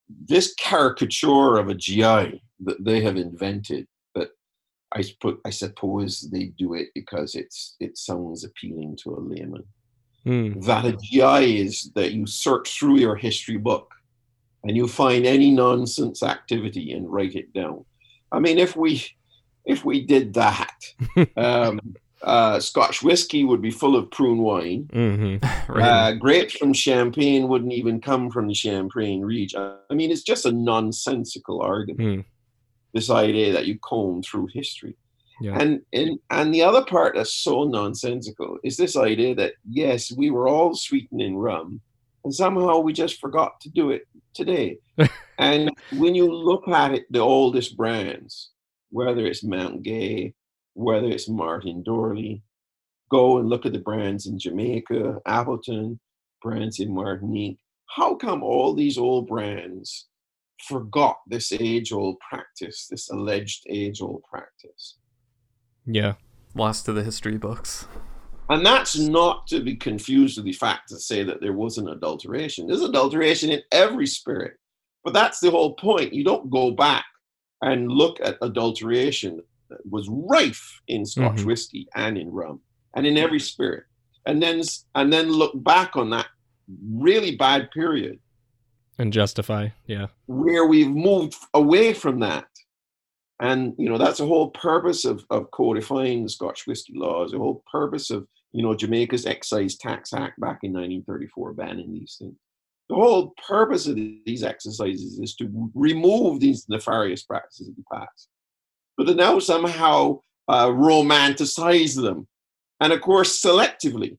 [0.09, 4.31] This caricature of a GI that they have invented, that
[4.94, 9.64] I put, I suppose they do it because it's it sounds appealing to a layman.
[10.27, 10.64] Mm.
[10.64, 13.90] That a GI is that you search through your history book
[14.66, 17.85] and you find any nonsense activity and write it down.
[18.33, 19.05] I mean, if we
[19.64, 20.76] if we did that,
[21.37, 21.81] um,
[22.22, 24.88] uh, Scotch whiskey would be full of prune wine.
[24.92, 25.72] Mm-hmm.
[25.72, 25.88] right.
[25.88, 29.74] Uh, grapes from Champagne wouldn't even come from the Champagne region.
[29.90, 32.20] I mean, it's just a nonsensical argument.
[32.20, 32.24] Mm.
[32.92, 34.96] This idea that you comb through history.
[35.40, 35.59] Yeah.
[35.59, 40.31] And, and and the other part that's so nonsensical is this idea that yes, we
[40.31, 41.83] were all sweetening rum,
[42.27, 44.03] and somehow we just forgot to do it
[44.35, 44.79] today.
[45.39, 48.51] and when you look at it, the oldest brands,
[48.91, 50.35] whether it's Mount Gay,
[50.75, 52.43] whether it's Martin Doorly,
[53.12, 56.01] go and look at the brands in Jamaica, Appleton,
[56.43, 57.61] brands in Martinique.
[57.95, 60.09] How come all these old brands
[60.67, 64.97] forgot this age old practice, this alleged age old practice?
[65.87, 66.15] Yeah.
[66.57, 67.87] Lost to the history books.
[68.49, 71.89] And that's not to be confused with the fact to say that there was an
[71.89, 72.67] adulteration.
[72.67, 74.55] There's adulteration in every spirit.
[75.05, 76.13] But that's the whole point.
[76.13, 77.05] You don't go back
[77.63, 81.45] and look at adulteration that was rife in Scotch Mhm.
[81.47, 82.61] whiskey and in rum
[82.95, 83.85] and in every spirit.
[84.27, 84.63] And then
[84.95, 86.27] and then look back on that
[86.93, 88.19] really bad period
[88.99, 89.69] And justify.
[89.87, 90.07] Yeah.
[90.27, 92.47] where we've moved away from that.
[93.41, 97.39] And you know, that's the whole purpose of, of codifying the Scotch whiskey laws, the
[97.39, 102.35] whole purpose of you know Jamaica's Excise Tax Act back in 1934 banning these things.
[102.88, 108.29] The whole purpose of these exercises is to remove these nefarious practices of the past,
[108.97, 112.27] but to now somehow uh, romanticize them,
[112.81, 114.16] and of course selectively,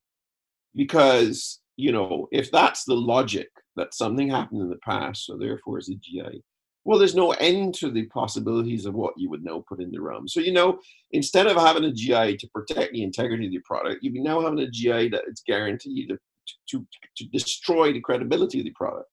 [0.75, 5.79] because you know if that's the logic that something happened in the past, so therefore
[5.79, 6.43] it's a GI.
[6.87, 9.99] Well, there's no end to the possibilities of what you would now put in the
[9.99, 10.25] rum.
[10.25, 10.79] So you know,
[11.11, 14.39] instead of having a GI to protect the integrity of the product, you'd be now
[14.39, 16.17] having a GI that it's guaranteed to,
[16.69, 19.09] to, to destroy the credibility of the product.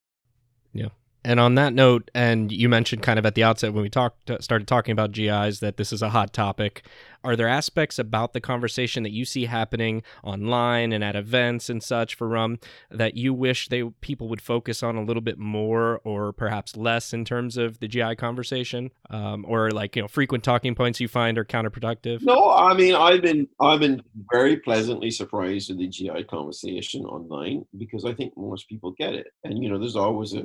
[1.25, 4.29] And on that note, and you mentioned kind of at the outset when we talked
[4.41, 6.85] started talking about GIs that this is a hot topic.
[7.23, 11.81] Are there aspects about the conversation that you see happening online and at events and
[11.81, 12.59] such for rum
[12.91, 17.11] that you wish they people would focus on a little bit more, or perhaps less
[17.11, 21.07] in terms of the GI conversation, um, or like you know frequent talking points you
[21.07, 22.21] find are counterproductive?
[22.21, 27.65] No, I mean I've been I've been very pleasantly surprised with the GI conversation online
[27.75, 30.43] because I think most people get it, and you know there's always a,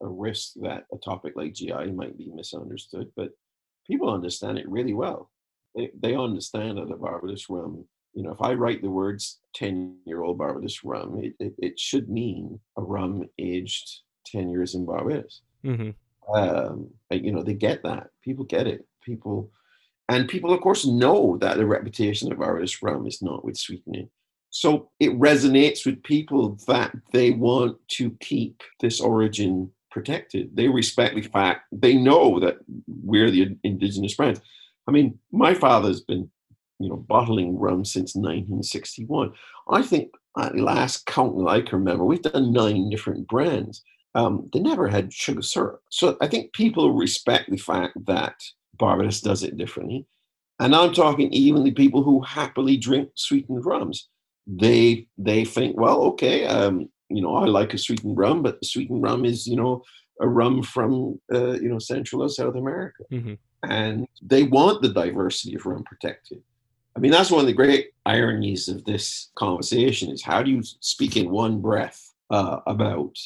[0.00, 3.30] a risk that a topic like GI might be misunderstood, but
[3.86, 5.30] people understand it really well.
[5.74, 9.96] They, they understand that the Barbados rum, you know, if I write the words 10
[10.04, 14.84] year old Barbados rum, it, it, it, should mean a rum aged 10 years in
[14.84, 15.42] Barbados.
[15.64, 15.90] Mm-hmm.
[16.34, 18.08] Um, you know, they get that.
[18.22, 18.86] People get it.
[19.02, 19.50] People,
[20.08, 24.10] and people, of course, know that the reputation of Barbados rum is not with sweetening.
[24.50, 30.56] So it resonates with people that they want to keep this origin protected.
[30.56, 34.40] They respect the fact they know that we're the indigenous brands.
[34.86, 36.30] I mean, my father's been,
[36.78, 39.32] you know, bottling rum since 1961.
[39.70, 43.82] I think at last count that I can remember, we've done nine different brands.
[44.14, 45.82] Um, they never had sugar syrup.
[45.90, 48.34] So I think people respect the fact that
[48.76, 50.06] Barbados does it differently.
[50.58, 54.08] And I'm talking even the people who happily drink sweetened rums.
[54.46, 58.66] They they think, well, okay, um, you know, I like a sweetened rum, but the
[58.66, 59.82] sweetened rum is, you know,
[60.20, 63.04] a rum from, uh, you know, Central or South America.
[63.12, 63.34] Mm-hmm.
[63.68, 66.42] And they want the diversity of rum protected.
[66.96, 70.62] I mean, that's one of the great ironies of this conversation is how do you
[70.80, 73.16] speak in one breath uh, about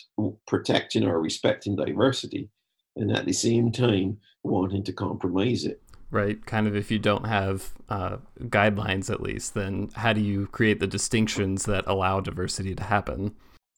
[0.46, 2.50] protecting or respecting diversity
[2.96, 5.80] and at the same time wanting to compromise it?
[6.14, 6.46] right?
[6.46, 10.78] Kind of if you don't have uh, guidelines, at least, then how do you create
[10.78, 13.34] the distinctions that allow diversity to happen?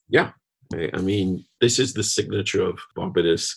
[0.09, 0.31] Yeah.
[0.73, 3.55] I mean, this is the signature of Barbados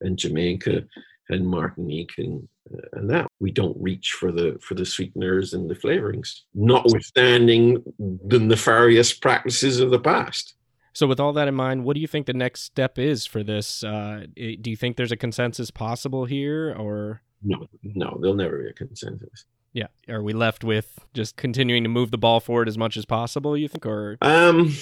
[0.00, 0.84] and Jamaica
[1.28, 5.68] and Martinique and uh, and that we don't reach for the for the sweeteners and
[5.68, 10.54] the flavorings, notwithstanding the nefarious practices of the past.
[10.94, 13.42] So, with all that in mind, what do you think the next step is for
[13.42, 13.82] this?
[13.82, 17.66] Uh, do you think there's a consensus possible here, or no?
[17.82, 19.46] No, there'll never be a consensus.
[19.72, 23.06] Yeah, are we left with just continuing to move the ball forward as much as
[23.06, 23.56] possible?
[23.56, 24.74] You think, or um,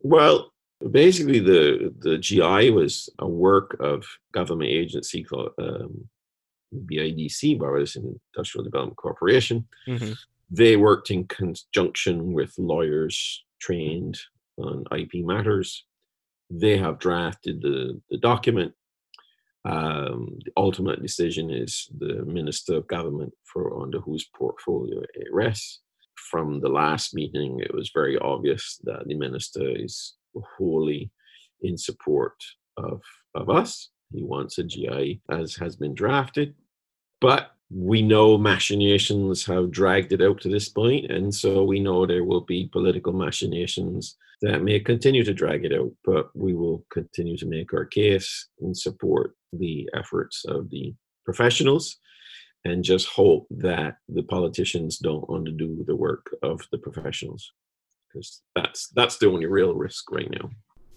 [0.00, 0.52] well,
[0.90, 6.08] basically the the GI was a work of government agency called um,
[6.74, 9.66] BIDC, Barbados Industrial Development Corporation.
[9.86, 10.12] Mm-hmm.
[10.50, 14.18] They worked in conjunction with lawyers trained
[14.58, 15.84] on IP matters.
[16.50, 18.74] They have drafted the, the document.
[19.64, 25.80] Um, the ultimate decision is the Minister of Government for under whose portfolio it rests
[26.30, 30.14] from the last meeting, it was very obvious that the minister is
[30.56, 31.10] wholly
[31.62, 32.34] in support
[32.76, 33.02] of,
[33.34, 33.90] of us.
[34.12, 36.54] He wants a GI as has been drafted.
[37.20, 42.04] But we know machinations have dragged it out to this point, and so we know
[42.04, 45.92] there will be political machinations that may continue to drag it out.
[46.04, 50.94] But we will continue to make our case and support the efforts of the
[51.24, 51.96] professionals
[52.64, 57.52] and just hope that the politicians don't undo the work of the professionals
[58.08, 60.50] because that's that's the only real risk right now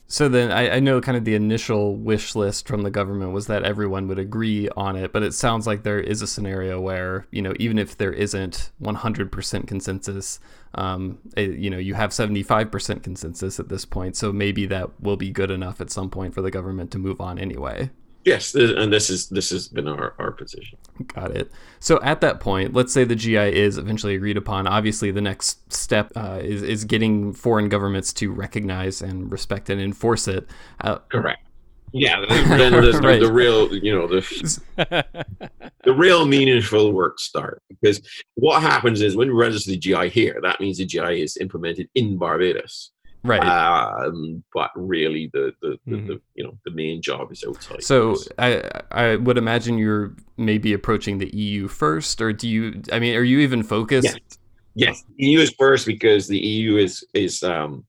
[0.08, 3.48] so then I, I, know kind of the initial wish list from the government was
[3.48, 7.26] that everyone would agree on it, but it sounds like there is a scenario where
[7.32, 10.40] you know even if there isn't 100% consensus,
[10.76, 15.18] um, it, you know you have 75% consensus at this point, so maybe that will
[15.18, 17.90] be good enough at some point for the government to move on anyway.
[18.26, 20.80] Yes, and this is this has been our, our position.
[21.14, 21.52] Got it.
[21.80, 24.66] So at that point, let's say the GI is eventually agreed upon.
[24.66, 29.80] Obviously, the next step uh, is is getting foreign governments to recognize and respect and
[29.80, 30.48] enforce it.
[30.82, 31.48] Uh, Correct.
[31.94, 33.22] Yeah, then the, right.
[33.22, 34.24] the, real, you know, the
[35.84, 38.02] the real meaningful work start because
[38.34, 41.88] what happens is when we register the GI here, that means the GI is implemented
[41.94, 42.92] in Barbados
[43.26, 46.08] right um, but really the the, the, mm-hmm.
[46.08, 48.62] the, you know the main job is outside so i
[48.92, 53.24] i would imagine you're maybe approaching the eu first or do you i mean are
[53.24, 54.38] you even focused yes,
[54.76, 55.04] yes.
[55.18, 57.84] eu is first because the eu is is um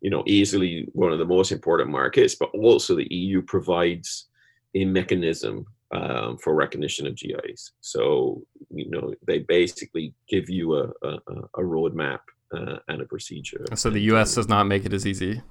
[0.00, 4.26] you know easily one of the most important markets but also the eu provides
[4.74, 7.72] a mechanism um, for recognition of GIs.
[7.80, 11.18] So you know they basically give you a, a,
[11.54, 12.20] a roadmap
[12.54, 13.64] uh, and a procedure.
[13.74, 15.42] So the US does not make it as easy.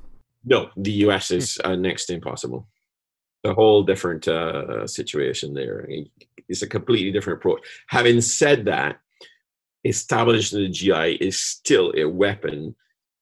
[0.45, 2.67] No, the US is uh, next to impossible.
[3.43, 5.87] A whole different uh, situation there.
[6.49, 7.61] It's a completely different approach.
[7.87, 8.99] Having said that,
[9.85, 12.75] establishing the GI is still a weapon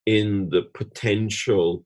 [0.06, 1.86] in the potential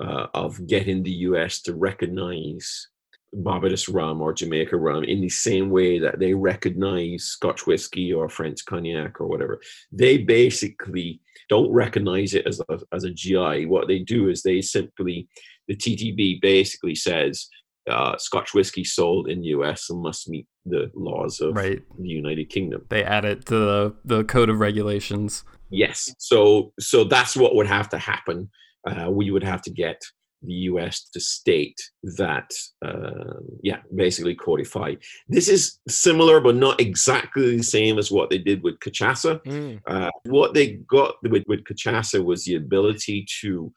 [0.00, 2.88] uh, of getting the US to recognize
[3.32, 8.28] Barbados rum or Jamaica rum in the same way that they recognize Scotch whiskey or
[8.28, 9.60] French cognac or whatever.
[9.92, 13.66] They basically don't recognize it as a, as a GI.
[13.66, 15.28] What they do is they simply,
[15.66, 17.48] the TTB basically says
[17.88, 21.82] uh, Scotch whiskey sold in the US and must meet the laws of right.
[21.98, 22.84] the United Kingdom.
[22.88, 25.44] They add it to the, the code of regulations.
[25.70, 26.14] Yes.
[26.18, 28.50] So so that's what would have to happen.
[28.86, 30.02] Uh, we would have to get
[30.42, 32.50] the US to state that,
[32.84, 34.94] uh, yeah, basically codify.
[35.28, 39.42] This is similar, but not exactly the same as what they did with cachaça.
[39.44, 39.80] Mm.
[39.86, 43.72] Uh, what they got with, with cachaça was the ability to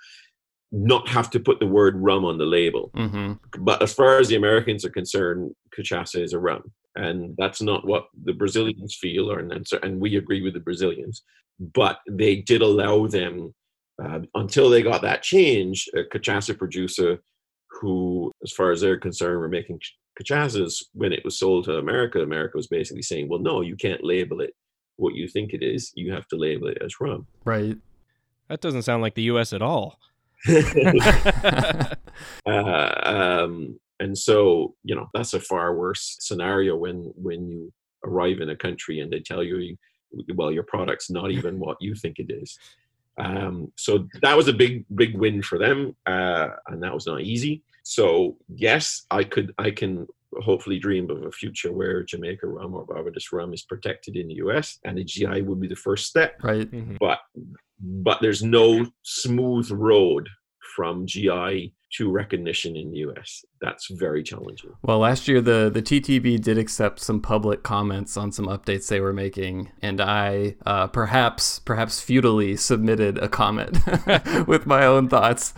[0.71, 2.91] not have to put the word rum on the label.
[2.95, 6.71] hmm But as far as the Americans are concerned, cachaça is a rum.
[6.95, 11.23] And that's not what the Brazilians feel, or, and, and we agree with the Brazilians.
[11.59, 13.53] But they did allow them,
[14.03, 17.19] uh, until they got that change, a cachaça producer
[17.69, 21.77] who, as far as they're concerned, were making ch- cachaças when it was sold to
[21.77, 22.19] America.
[22.21, 24.53] America was basically saying, well, no, you can't label it
[24.97, 25.91] what you think it is.
[25.95, 27.27] You have to label it as rum.
[27.45, 27.77] Right.
[28.49, 29.53] That doesn't sound like the U.S.
[29.53, 29.97] at all.
[32.45, 37.71] uh, um, and so you know that's a far worse scenario when when you
[38.03, 39.77] arrive in a country and they tell you
[40.33, 42.57] well your product's not even what you think it is
[43.21, 47.21] um, so that was a big big win for them uh, and that was not
[47.21, 50.07] easy so yes i could i can
[50.41, 54.35] hopefully dream of a future where jamaica rum or barbados rum is protected in the
[54.35, 56.71] us and the gi would be the first step right.
[56.71, 56.97] Mhm.
[56.99, 57.19] but
[57.81, 60.29] but there's no smooth road
[60.75, 63.43] from GI to recognition in the US.
[63.61, 64.71] That's very challenging.
[64.83, 68.99] Well, last year the the TTB did accept some public comments on some updates they
[68.99, 73.77] were making, and I uh, perhaps perhaps futilely submitted a comment
[74.47, 75.53] with my own thoughts.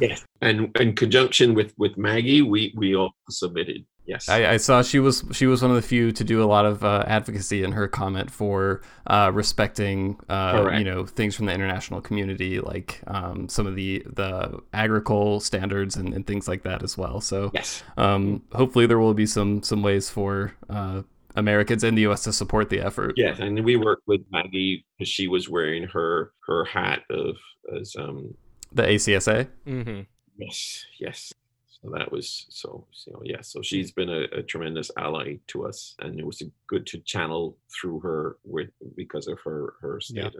[0.00, 0.24] Yes.
[0.40, 3.84] And in conjunction with with Maggie, we we all submitted.
[4.08, 4.26] Yes.
[4.30, 6.64] I, I saw she was she was one of the few to do a lot
[6.64, 11.52] of uh, advocacy in her comment for uh, respecting uh, you know things from the
[11.52, 16.82] international community, like um, some of the the agricole standards and, and things like that
[16.82, 17.20] as well.
[17.20, 17.82] So yes.
[17.98, 21.02] um, hopefully there will be some some ways for uh,
[21.36, 22.24] Americans in the U.S.
[22.24, 23.12] to support the effort.
[23.16, 23.38] Yes.
[23.40, 27.36] And we worked with Maggie because she was wearing her her hat of
[27.78, 28.34] as um
[28.72, 29.48] The ACSA.
[29.64, 30.00] hmm
[30.38, 31.34] yes yes.
[31.82, 33.40] So that was so so yeah.
[33.42, 37.56] So she's been a, a tremendous ally to us, and it was good to channel
[37.70, 40.30] through her with because of her her Yeah.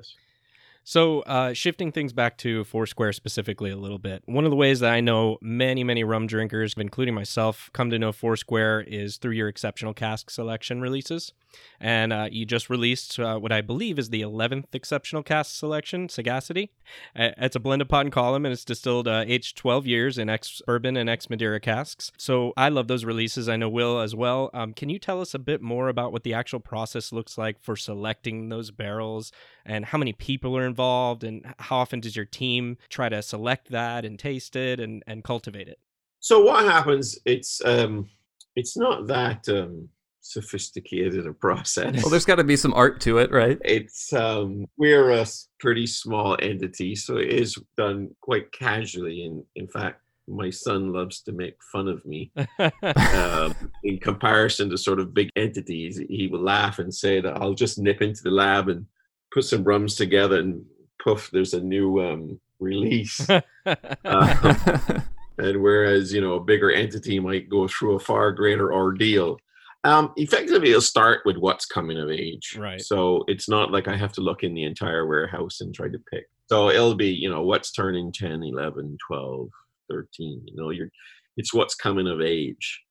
[0.88, 4.80] So, uh, shifting things back to Foursquare specifically a little bit, one of the ways
[4.80, 9.32] that I know many, many rum drinkers, including myself, come to know Foursquare is through
[9.32, 11.34] your exceptional cask selection releases.
[11.80, 16.08] And uh, you just released uh, what I believe is the 11th exceptional cask selection,
[16.08, 16.70] Sagacity.
[17.14, 20.62] It's a blended pot and column, and it's distilled uh, aged 12 years in ex
[20.66, 22.12] bourbon and ex Madeira casks.
[22.16, 23.48] So I love those releases.
[23.48, 24.50] I know Will as well.
[24.54, 27.60] Um, can you tell us a bit more about what the actual process looks like
[27.60, 29.32] for selecting those barrels
[29.68, 33.70] and how many people are involved and how often does your team try to select
[33.70, 35.78] that and taste it and, and cultivate it?
[36.20, 37.18] So what happens?
[37.24, 38.08] It's um,
[38.56, 39.88] it's not that um,
[40.20, 42.02] sophisticated a process.
[42.02, 43.58] Well, there's got to be some art to it, right?
[43.64, 45.26] it's um, we're a
[45.60, 49.24] pretty small entity, so it is done quite casually.
[49.24, 53.54] And in fact, my son loves to make fun of me um,
[53.84, 56.00] in comparison to sort of big entities.
[56.08, 58.86] He will laugh and say that I'll just nip into the lab and
[59.32, 60.64] put some rums together, and
[61.02, 63.28] poof, there's a new um, release.
[63.28, 63.40] Uh,
[65.38, 69.36] and whereas you know a bigger entity might go through a far greater ordeal
[69.84, 72.80] um effectively it'll start with what's coming of age Right.
[72.80, 75.98] so it's not like i have to look in the entire warehouse and try to
[76.12, 79.48] pick so it'll be you know what's turning 10 11 12
[79.90, 80.88] 13 you know you're
[81.36, 82.82] it's what's coming of age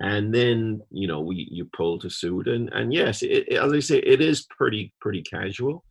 [0.00, 3.72] and then you know we you pull to suit and and yes it, it- as
[3.72, 5.84] i say it is pretty pretty casual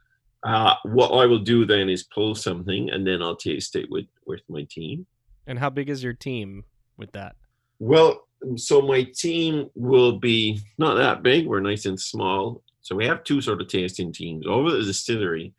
[0.43, 4.05] uh what i will do then is pull something and then i'll taste it with
[4.25, 5.05] with my team
[5.47, 6.63] and how big is your team
[6.95, 7.35] with that?
[7.79, 11.47] Well, so my team will be not that big.
[11.47, 12.61] We're nice and small.
[12.81, 14.47] So we have two sort of tasting teams.
[14.47, 15.51] Over at the distillery,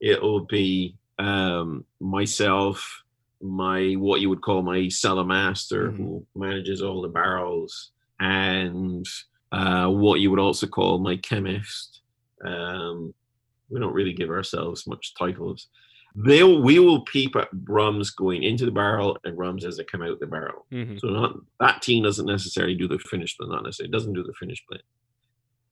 [0.00, 3.04] it will be um, myself,
[3.40, 5.96] my what you would call my cellar master, Mhm.
[5.96, 9.06] who manages all the barrels, and
[9.52, 12.02] uh, what you would also call my chemist.
[12.44, 13.14] Um,
[13.68, 15.68] we don't really give ourselves much titles.
[16.14, 20.02] They'll we will peep at rums going into the barrel and rums as they come
[20.02, 20.66] out the barrel.
[20.72, 20.98] Mm-hmm.
[20.98, 24.22] So not that team doesn't necessarily do the finished blend, not necessarily it doesn't do
[24.24, 24.82] the finished blend.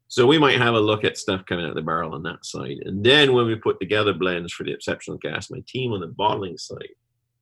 [0.06, 2.46] So we might have a look at stuff coming out of the barrel on that
[2.46, 2.78] side.
[2.84, 6.06] And then when we put together blends for the exceptional cask, my team on the
[6.06, 6.94] bottling side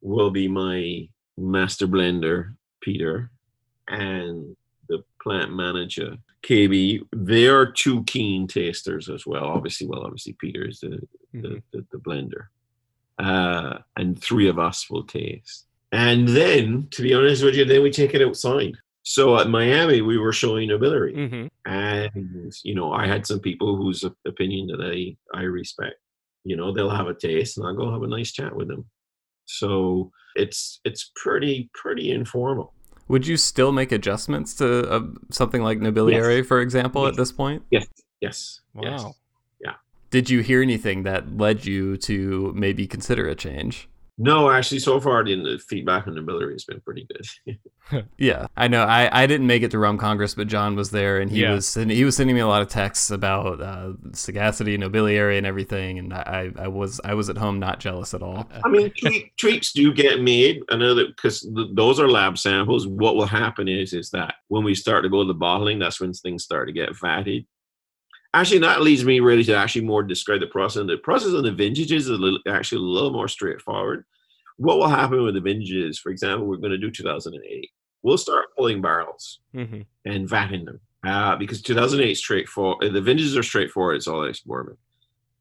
[0.07, 3.31] will be my master blender, Peter,
[3.89, 4.57] and
[4.89, 7.01] the plant manager, KB.
[7.13, 9.45] They are two keen tasters as well.
[9.45, 11.01] Obviously, well, obviously Peter is the
[11.33, 12.47] the, the, the blender.
[13.19, 15.67] Uh, and three of us will taste.
[15.93, 18.75] And then, to be honest with you, then we take it outside.
[19.03, 21.15] So at Miami, we were showing Nobiliary.
[21.15, 21.47] Mm-hmm.
[21.71, 25.97] And, you know, I had some people whose opinion that I, I respect.
[26.45, 28.85] You know, they'll have a taste and I'll go have a nice chat with them.
[29.47, 32.73] So it's it's pretty pretty informal.
[33.09, 36.47] Would you still make adjustments to uh, something like Nobiliary, yes.
[36.47, 37.13] for example, yes.
[37.13, 37.63] at this point?
[37.71, 37.87] Yes.
[38.21, 38.61] Yes.
[38.75, 38.83] Wow.
[38.83, 39.05] Yes.
[39.65, 39.75] Yeah.
[40.11, 43.89] Did you hear anything that led you to maybe consider a change?
[44.19, 48.07] No, actually, so far the feedback on the Nobiliary has been pretty good.
[48.19, 48.83] yeah, I know.
[48.85, 51.53] I, I didn't make it to Rum Congress, but John was there, and he yeah.
[51.53, 55.99] was he was sending me a lot of texts about uh, Sagacity, Nobiliary, and everything.
[55.99, 58.49] And I, I was I was at home not jealous at all.
[58.65, 60.63] I mean, tweet, tweaks do get made.
[60.71, 62.87] I know that because th- those are lab samples.
[62.87, 66.01] What will happen is is that when we start to go to the bottling, that's
[66.01, 67.45] when things start to get vatted
[68.41, 70.81] actually that leads me really to actually more describe the process.
[70.81, 74.05] And the process of the vintages is a little, actually a little more straightforward.
[74.59, 77.71] What will happen with the vintages for example we're going to do 2008
[78.03, 79.83] we'll start pulling barrels mm-hmm.
[80.05, 84.79] and vatting them uh, because 2008 straightforward the vintages are straightforward it's all ex bourbon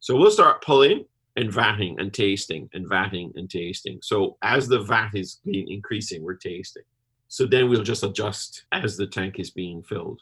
[0.06, 4.00] so we'll start pulling and vatting and tasting and vatting and tasting.
[4.02, 6.84] So as the vat is being increasing we're tasting.
[7.28, 10.22] So then we'll just adjust as the tank is being filled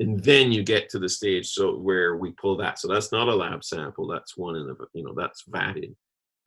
[0.00, 2.78] and then you get to the stage so where we pull that.
[2.78, 4.06] So that's not a lab sample.
[4.06, 5.94] That's one in the you know that's vatted,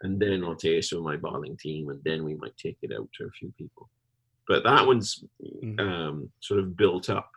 [0.01, 3.09] and then I'll taste with my bottling team, and then we might take it out
[3.17, 3.89] to a few people.
[4.47, 5.79] But that one's mm-hmm.
[5.79, 7.29] um, sort of built up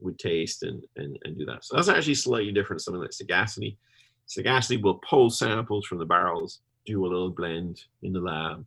[0.00, 1.64] with taste and, and and do that.
[1.64, 2.82] So that's actually slightly different.
[2.82, 3.78] Something like Sagacity.
[4.26, 8.64] Sagacity will pull samples from the barrels, do a little blend in the lab,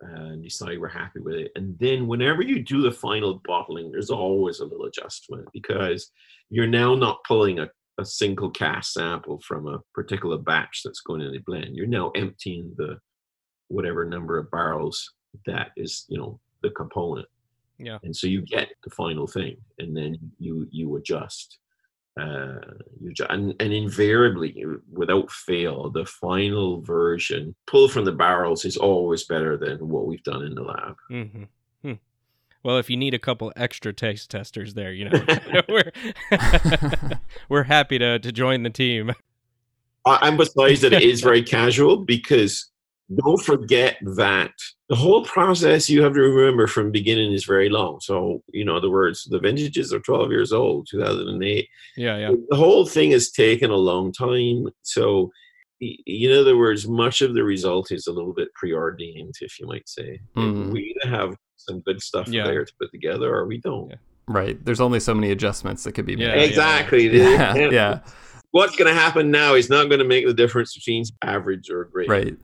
[0.00, 1.52] and decide we're happy with it.
[1.56, 6.10] And then whenever you do the final bottling, there's always a little adjustment because
[6.50, 7.68] you're now not pulling a,
[7.98, 11.76] a single cask sample from a particular batch that's going in the blend.
[11.76, 12.98] You're now emptying the
[13.68, 15.12] whatever number of barrels
[15.46, 17.28] that is, you know, the component.
[17.78, 17.98] Yeah.
[18.02, 21.58] And so you get the final thing and then you you adjust
[22.18, 22.58] uh,
[23.28, 29.56] and, and invariably, without fail, the final version pulled from the barrels is always better
[29.56, 30.96] than what we've done in the lab.
[31.10, 31.44] Mm-hmm.
[31.82, 31.92] Hmm.
[32.62, 35.24] Well, if you need a couple extra taste testers there, you know,
[35.68, 35.92] we're
[37.48, 39.12] we're happy to to join the team.
[40.04, 42.70] I emphasize that it is very casual because
[43.16, 44.52] don't forget that
[44.88, 48.00] the whole process you have to remember from beginning is very long.
[48.00, 51.68] So, you know, the words, the vintages are 12 years old, 2008.
[51.96, 52.32] Yeah, yeah.
[52.50, 54.66] The whole thing has taken a long time.
[54.82, 55.30] So,
[55.80, 59.88] in other words, much of the result is a little bit preordained, if you might
[59.88, 60.20] say.
[60.36, 60.72] Mm.
[60.72, 62.44] We either have some good stuff yeah.
[62.44, 63.90] there to put together or we don't.
[63.90, 63.96] Yeah.
[64.26, 64.62] Right.
[64.62, 66.24] There's only so many adjustments that could be made.
[66.28, 67.06] Yeah, exactly.
[67.16, 67.54] Yeah.
[67.56, 68.00] yeah.
[68.50, 71.84] What's going to happen now is not going to make the difference between average or
[71.84, 72.08] great.
[72.08, 72.36] Right.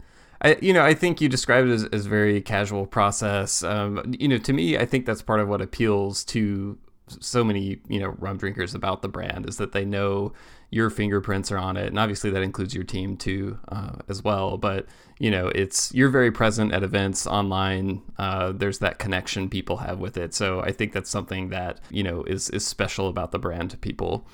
[0.45, 3.63] I, you know, I think you described it as, as very casual process.
[3.63, 6.79] Um, you know, to me, I think that's part of what appeals to
[7.09, 10.33] so many, you know, rum drinkers about the brand is that they know
[10.71, 14.59] your fingerprints are on it, and obviously that includes your team too, uh, as well.
[14.59, 14.87] But
[15.19, 18.03] you know, it's you're very present at events online.
[18.19, 22.03] Uh, there's that connection people have with it, so I think that's something that you
[22.03, 24.27] know is is special about the brand to people.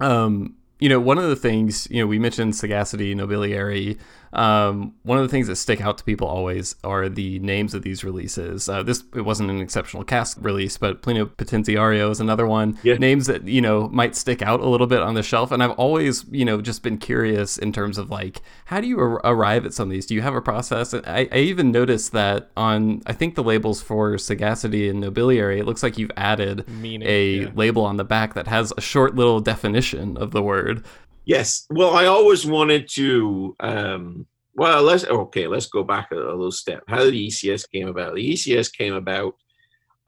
[0.00, 3.98] Um, you know, one of the things, you know, we mentioned Sagacity, Nobiliary.
[4.32, 7.82] Um, one of the things that stick out to people always are the names of
[7.82, 8.68] these releases.
[8.68, 12.78] Uh, this it wasn't an exceptional cask release, but Plenipotenziario is another one.
[12.82, 12.94] Yeah.
[12.94, 15.72] Names that you know might stick out a little bit on the shelf, and I've
[15.72, 19.66] always you know just been curious in terms of like how do you ar- arrive
[19.66, 20.06] at some of these?
[20.06, 20.94] Do you have a process?
[20.94, 25.66] I, I even noticed that on I think the labels for Sagacity and Nobiliary, it
[25.66, 27.50] looks like you've added Meaning, a yeah.
[27.54, 30.84] label on the back that has a short little definition of the word.
[31.24, 31.66] Yes.
[31.70, 33.56] Well, I always wanted to.
[33.60, 35.46] Um, well, let's okay.
[35.46, 36.82] Let's go back a, a, little step.
[36.88, 38.14] How the ECS came about?
[38.14, 39.34] The ECS came about.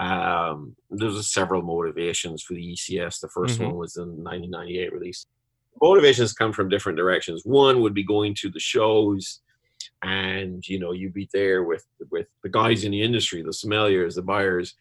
[0.00, 3.20] Um, there's several motivations for the ECS.
[3.20, 3.64] The 1st mm-hmm.
[3.64, 5.26] one was the 1998 release.
[5.80, 7.42] Motivations come from different directions.
[7.44, 9.40] One would be going to the shows,
[10.02, 14.16] and you know you'd be there with with the guys in the industry, the sommeliers,
[14.16, 14.74] the buyers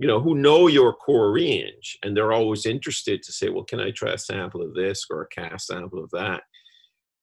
[0.00, 3.80] you know, who know your core range and they're always interested to say, well, can
[3.80, 6.42] I try a sample of this or a cask sample of that?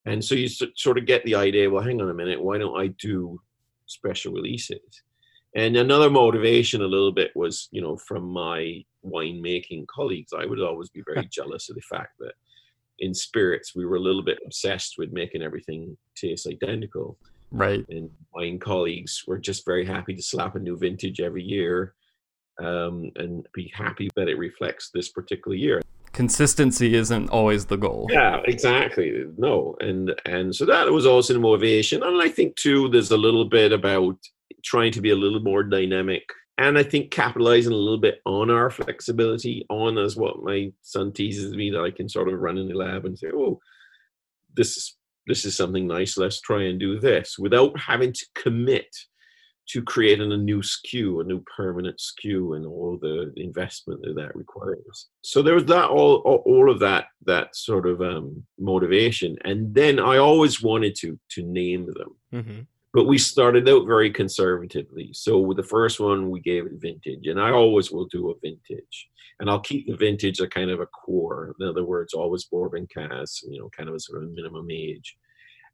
[0.05, 2.79] And so you sort of get the idea, well, hang on a minute, why don't
[2.79, 3.41] I do
[3.87, 5.01] special releases?
[5.55, 10.61] And another motivation a little bit was, you know, from my winemaking colleagues, I would
[10.61, 12.33] always be very jealous of the fact that
[12.99, 17.17] in spirits we were a little bit obsessed with making everything taste identical.
[17.49, 17.83] Right.
[17.89, 21.95] And wine colleagues were just very happy to slap a new vintage every year
[22.59, 25.81] um, and be happy that it reflects this particular year.
[26.13, 28.07] Consistency isn't always the goal.
[28.09, 29.25] Yeah, exactly.
[29.37, 33.17] No, and and so that was also the motivation, and I think too, there's a
[33.17, 34.17] little bit about
[34.63, 36.23] trying to be a little more dynamic,
[36.57, 41.13] and I think capitalizing a little bit on our flexibility, on as what my son
[41.13, 43.59] teases me that I can sort of run in the lab and say, oh,
[44.55, 44.97] this is
[45.27, 46.17] this is something nice.
[46.17, 48.87] Let's try and do this without having to commit
[49.67, 54.35] to creating a new SKU, a new permanent SKU, and all the investment that that
[54.35, 55.07] requires.
[55.23, 59.99] So there was that all, all of that that sort of um, motivation, and then
[59.99, 62.59] I always wanted to to name them, Mm-hmm.
[62.93, 65.09] but we started out very conservatively.
[65.13, 68.39] So with the first one, we gave it vintage, and I always will do a
[68.41, 69.09] vintage,
[69.39, 71.53] and I'll keep the vintage a kind of a core.
[71.59, 75.17] In other words, always bourbon cask, you know, kind of a sort of minimum age.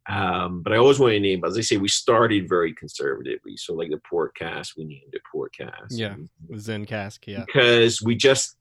[0.09, 3.55] Um, but I always want to name, as I say, we started very conservatively.
[3.55, 5.91] So like the port cask, we named it port cask.
[5.91, 6.15] Yeah.
[6.57, 7.25] Zin cask.
[7.25, 7.45] Yeah.
[7.45, 8.57] Because we just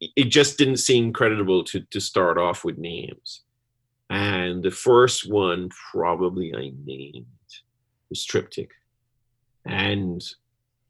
[0.00, 3.42] it just didn't seem credible to to start off with names.
[4.10, 7.26] And the first one probably I named
[8.10, 8.72] was Triptych.
[9.64, 10.20] And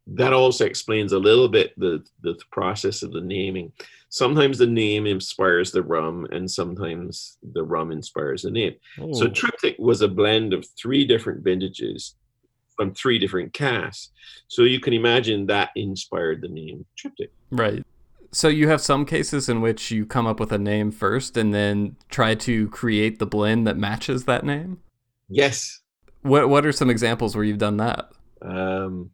[0.06, 3.72] that also explains a little bit the, the process of the naming.
[4.08, 8.74] Sometimes the name inspires the rum, and sometimes the rum inspires the name.
[9.12, 9.28] So Oh.
[9.28, 12.14] Triptych was a blend of three different vintages
[12.76, 14.10] from three different casks.
[14.48, 17.30] So you can imagine that inspired the name Triptych.
[17.50, 17.84] Right.
[18.32, 21.52] So you have some cases in which you come up with a name first and
[21.52, 24.80] then try to create the blend that matches that name.
[25.28, 25.80] Yes.
[26.22, 28.10] What What are some examples where you've done that?
[28.40, 29.10] Um,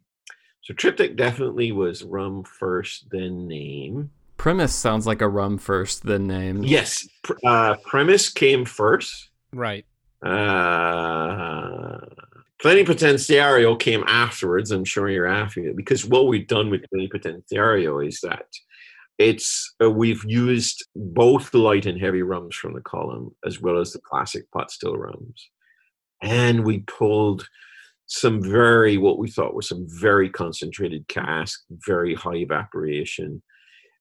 [0.69, 4.11] so Triptych definitely was rum first, then name.
[4.37, 6.63] Premise sounds like a rum first, then name.
[6.63, 7.07] Yes.
[7.23, 9.31] Pr- uh, premise came first.
[9.51, 9.83] Right.
[10.21, 11.97] Uh,
[12.63, 14.69] Plenipotenziario came afterwards.
[14.69, 18.45] I'm sure you're after it because what we've done with Plenipotenziario is that
[19.17, 23.79] it's uh, we've used both the light and heavy rums from the column as well
[23.79, 25.49] as the classic pot still rums,
[26.21, 27.49] and we pulled
[28.09, 33.41] some very what we thought were some very concentrated cask, very high evaporation.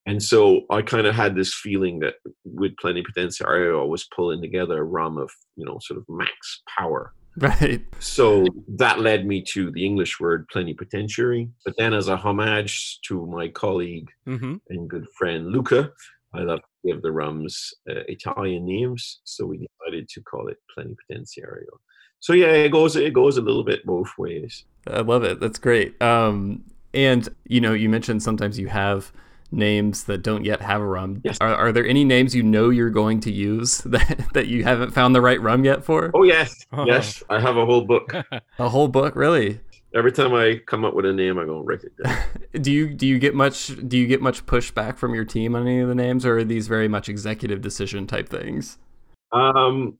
[0.06, 4.78] And so I kind of had this feeling that with Plenipotenziario, I was pulling together
[4.78, 7.12] a rum of, you know, sort of max power.
[7.40, 7.82] Right.
[8.00, 8.46] So
[8.78, 11.48] that led me to the English word plenipotentiary.
[11.64, 14.56] But then, as a homage to my colleague Mm-hmm.
[14.70, 15.92] and good friend Luca,
[16.34, 19.20] I love to give the rums uh, Italian names.
[19.22, 21.66] So we decided to call it plenipotenziario.
[22.20, 24.64] So yeah, it goes it goes a little bit both ways.
[24.86, 25.40] I love it.
[25.40, 26.00] That's great.
[26.02, 26.64] Um,
[26.94, 29.12] and you know, you mentioned sometimes you have
[29.50, 31.20] names that don't yet have a rum.
[31.24, 31.38] Yes.
[31.40, 34.90] Are, are there any names you know you're going to use that, that you haven't
[34.90, 36.10] found the right rum yet for?
[36.14, 36.84] Oh yes, Oh.
[36.86, 38.12] yes, I have a whole book.
[38.58, 39.60] A whole book, really?
[39.94, 42.18] Every time I come up with a name, I go and write it down.
[42.60, 45.62] Do you do you get much do you get much pushback from your team on
[45.62, 48.76] any of the names, or are these very much executive decision type things?
[49.32, 49.98] Um,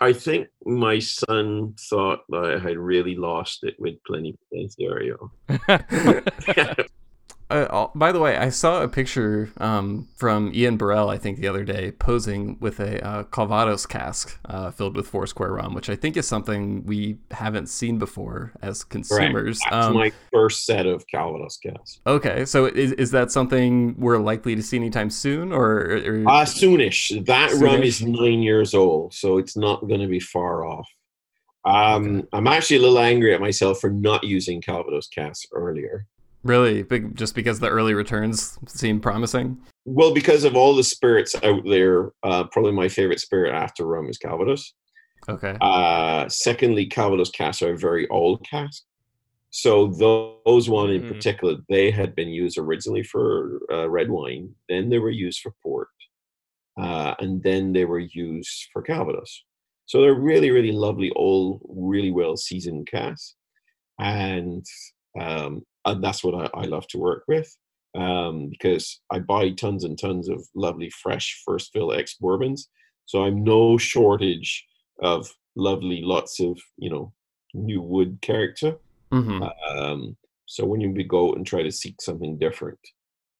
[0.00, 5.30] I think my son thought that I had really lost it with plenipotenziario.
[5.68, 6.72] Uh,
[7.50, 11.46] uh, by the way, I saw a picture um, from Ian Burrell, I think, the
[11.48, 15.96] other day, posing with a uh, Calvados cask uh, filled with Foursquare rum, which I
[15.96, 19.60] think is something we haven't seen before as consumers.
[19.70, 22.00] That's Um, my first set of Calvados casks.
[22.06, 26.44] okay, so is, is that something we're likely to see anytime soon, or, or Uh,
[26.44, 27.24] soonish.
[27.26, 30.88] That rum is nine years old, so it's not going to be far off.
[31.66, 36.06] Um, I'm actually a little angry at myself for not using Calvados casks earlier.
[36.44, 39.58] Really big, just because the early returns seem promising?
[39.84, 44.08] Well, because of all the spirits out there, uh, probably my favorite spirit after rum
[44.08, 44.74] is Calvados.
[45.28, 48.84] Okay, Uh, secondly, Calvados casks are a very old cask.
[49.50, 51.08] So those one in Mm.
[51.08, 55.54] particular, they had been used originally for uh, red wine, then they were used for
[55.62, 55.88] port,
[56.78, 59.44] uh, and then they were used for Calvados.
[59.86, 63.36] So they're really, really lovely, all really well seasoned casks,
[63.98, 64.64] and
[65.18, 67.54] um, and that's what I, I love to work with
[67.94, 72.68] um, because I buy tons and tons of lovely, fresh first fill ex bourbons.
[73.06, 74.66] So I'm no shortage
[75.02, 77.12] of lovely, lots of you know
[77.52, 78.76] new wood character.
[79.12, 80.16] hmm Um,
[80.46, 82.78] so when you go and try to seek something different,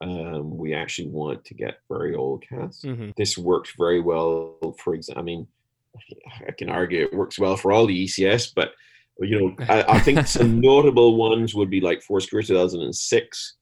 [0.01, 2.83] um, we actually want to get very old casks.
[2.83, 4.75] hmm This worked very well.
[4.83, 5.47] For example, I mean,
[6.49, 8.73] I can argue it works well for all the ECS, but
[9.21, 13.57] you know, I, I think some notable ones would be like Foursquare 2006,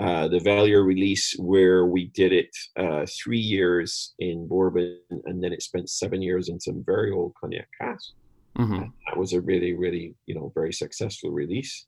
[0.00, 5.52] uh, the Velier release where we did it uh, three years in bourbon, and then
[5.52, 8.12] it spent seven years in some very old cognac casks
[8.56, 11.86] hmm that was a really, really, you know, very successful release.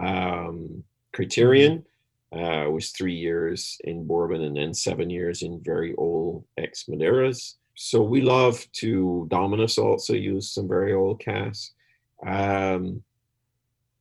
[0.00, 0.84] Um,
[1.14, 1.84] Criterion
[2.34, 7.54] uh, was three years in bourbon and then seven years in very old ex Madeiras.
[7.74, 9.26] So we love to.
[9.30, 11.72] Dominus also used some very old casks.
[12.26, 13.02] Um,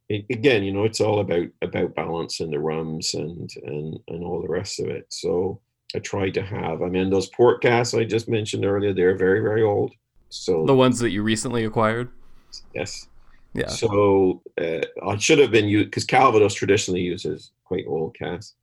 [0.09, 4.23] it, again, you know, it's all about about balance and the rums and and and
[4.23, 5.05] all the rest of it.
[5.09, 5.59] So
[5.95, 6.81] I tried to have.
[6.81, 9.93] I mean, those port casks I just mentioned earlier, they're very very old.
[10.29, 12.09] So The ones that you recently acquired.
[12.73, 13.07] yes.
[13.53, 13.67] Yeah.
[13.67, 18.55] So uh, I should have been used because Calvados traditionally uses quite old casks.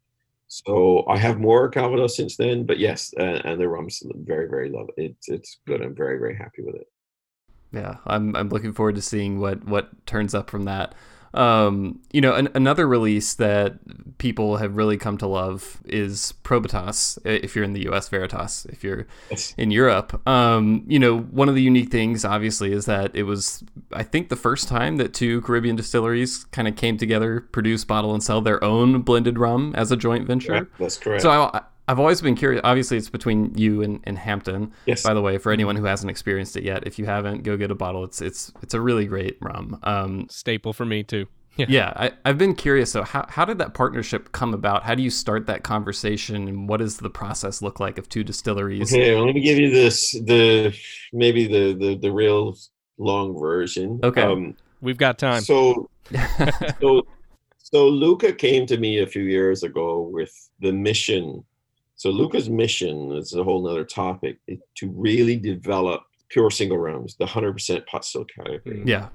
[0.47, 4.71] So I have more Calvados since then, but yes, uh, and the rum's very, very
[4.71, 4.89] love.
[4.97, 5.05] It.
[5.11, 5.83] It's it's good.
[5.83, 6.89] I'm very, very happy with it.
[7.73, 10.95] Yeah, I'm I'm looking forward to seeing what what turns up from that.
[11.35, 13.75] Um, you know, an, another release that
[14.17, 17.19] people have really come to love is Probitas.
[17.25, 18.65] If you're in the U.S., Veritas.
[18.71, 19.53] If you're Yes.
[19.59, 23.63] in Europe, um, you know, one of the unique things, obviously, is that it was,
[23.93, 28.15] I think, the first time that two Caribbean distilleries kind of came together, produce, bottle,
[28.15, 30.49] and sell their own blended rum as a joint venture.
[30.65, 30.79] Correct.
[30.79, 31.23] That's correct.
[31.23, 32.61] So I, I've always been curious.
[32.65, 34.73] Obviously, it's between you and, and Hampden.
[34.87, 35.03] yes.
[35.03, 37.71] By the way, for anyone who hasn't experienced it yet, if you haven't, go get
[37.71, 38.05] a bottle.
[38.05, 39.81] It's it's it's a really great rum.
[39.83, 41.27] Um, Staple for me too.
[41.57, 42.93] yeah, I, I've been curious.
[42.93, 44.85] So, how, how did that partnership come about?
[44.85, 48.23] How do you start that conversation, and what does the process look like of two
[48.23, 48.93] distilleries?
[48.93, 50.73] Okay, well, let me give you this the
[51.13, 52.57] maybe the the, the real
[52.99, 53.99] long version.
[54.05, 54.23] Okay.
[54.23, 55.41] Um, We've got time.
[55.43, 55.89] so
[56.81, 57.07] so
[57.59, 61.45] so Luca came to me a few years ago with the mission.
[61.99, 67.17] So Luca's mission is a whole nother topic is to really develop pure single rums,
[67.17, 68.83] the hundred percent pot still category.
[68.87, 69.09] yeah,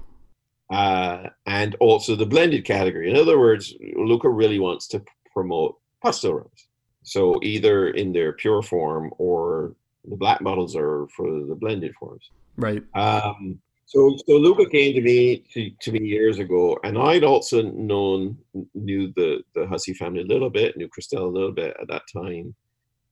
[0.70, 3.10] uh, and also the blended category.
[3.10, 6.68] In other words, Luca really wants to p- promote pot still rums.
[7.04, 9.74] So either in their pure form or
[10.04, 12.30] the black bottles are for the blended forms.
[12.56, 12.82] right.
[12.94, 17.62] Um, so, so Luca came to me to, to me years ago, and I'd also
[17.62, 18.36] known
[18.74, 22.02] knew the the Hussey family a little bit, knew Christelle a little bit at that
[22.12, 22.54] time,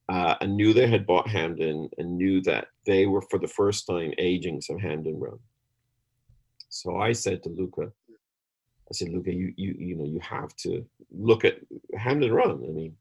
[0.08, 3.86] uh, and knew they had bought Hampden, and knew that they were for the first
[3.86, 5.40] time aging some Hampden rum.
[6.68, 10.84] So I said to Luca, I said, Luca, you you you know you have to
[11.10, 11.60] look at
[11.96, 12.64] Hampden rum.
[12.66, 12.96] I mean,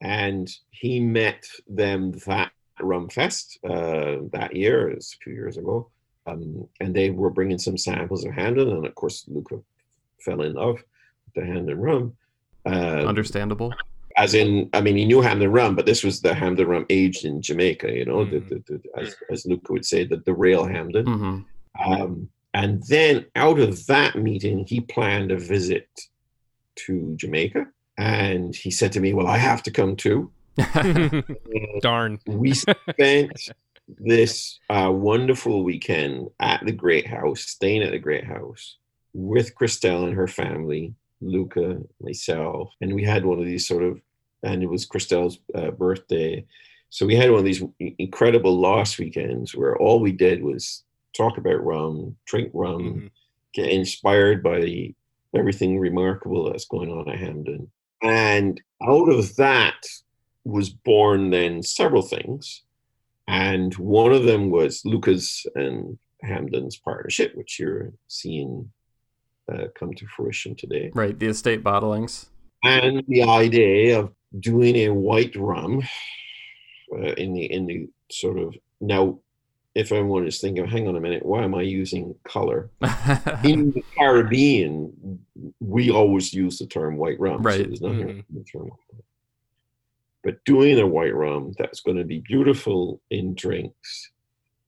[0.00, 5.56] and he met them that rum fest uh, that year, it was a few years
[5.56, 5.90] ago
[6.26, 9.58] um, and they were bringing some samples of Hampden, and of course Luca
[10.20, 12.16] fell in love with the Hampden rum.
[12.64, 13.72] Uh, Understandable.
[14.22, 17.24] As in, I mean, he knew Hampden rum, but this was the Hampden rum aged
[17.24, 17.90] in Jamaica.
[17.92, 21.06] You know, the, the, the, as, as Luca would say, the, the real Hampden.
[21.06, 21.38] hmm
[21.84, 25.88] Um, and then out of that meeting, he planned a visit
[26.84, 27.66] to Jamaica,
[27.98, 30.30] and he said to me, "Well, I have to come too."
[31.80, 32.18] Darn.
[32.26, 33.50] we spent
[33.88, 38.76] this uh, wonderful weekend at the Great House, staying at the Great House
[39.14, 44.00] with Christelle and her family, Luca, myself, and we had one of these sort of,
[44.42, 46.44] and it was Christelle's uh, birthday.
[46.90, 47.62] So we had one of these
[47.98, 50.84] incredible lost weekends where all we did was
[51.16, 53.10] talk about rum, drink rum, Mhm.
[53.54, 54.94] get inspired by
[55.34, 57.70] everything remarkable that's going on at Hampden.
[58.02, 59.86] And out of that
[60.44, 62.62] was born then several things.
[63.28, 68.70] And one of them was Luca's and Hampden's partnership, which you're seeing
[69.52, 70.90] uh, come to fruition today.
[70.94, 71.18] Right.
[71.18, 72.26] The estate bottlings.
[72.64, 75.82] And the idea of doing a white rum
[76.92, 79.18] uh, in the in the sort of now
[79.74, 82.68] if anyone is thinking, hang on a minute, why am I using color?
[83.42, 85.18] in the Caribbean,
[85.60, 87.42] we always use the term white rum.
[87.42, 87.56] Right.
[87.56, 88.24] So there's nothing Mhm.
[88.30, 88.70] with the term.
[90.22, 94.10] But doing a white rum that's going to be beautiful in drinks.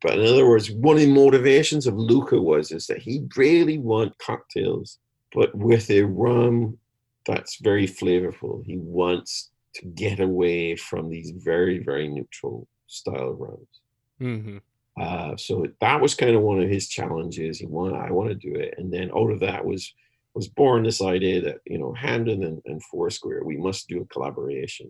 [0.01, 3.79] But in other words, one of the motivations of Luca was is that he really
[3.79, 4.99] want cocktails,
[5.35, 6.79] but with a rum
[7.27, 8.65] that's very flavorful.
[8.65, 13.75] He wants to get away from these very, very neutral style rums.
[14.19, 14.59] hmm
[15.01, 17.59] Uh, so that was kind of one of his challenges.
[17.59, 19.93] He wanted, I want to do it, and then out of that was
[20.35, 24.07] was born this idea that you know Hampden and, and Foursquare, we must do a
[24.07, 24.89] collaboration.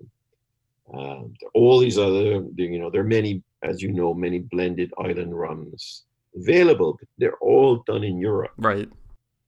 [0.93, 5.33] Um, all these other, you know, there are many, as you know, many blended island
[5.39, 6.05] rums
[6.37, 6.97] available.
[6.99, 8.53] But they're all done in Europe.
[8.59, 8.89] right.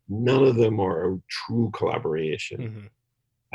[0.08, 2.58] None of them are a true collaboration.
[2.62, 2.86] hmm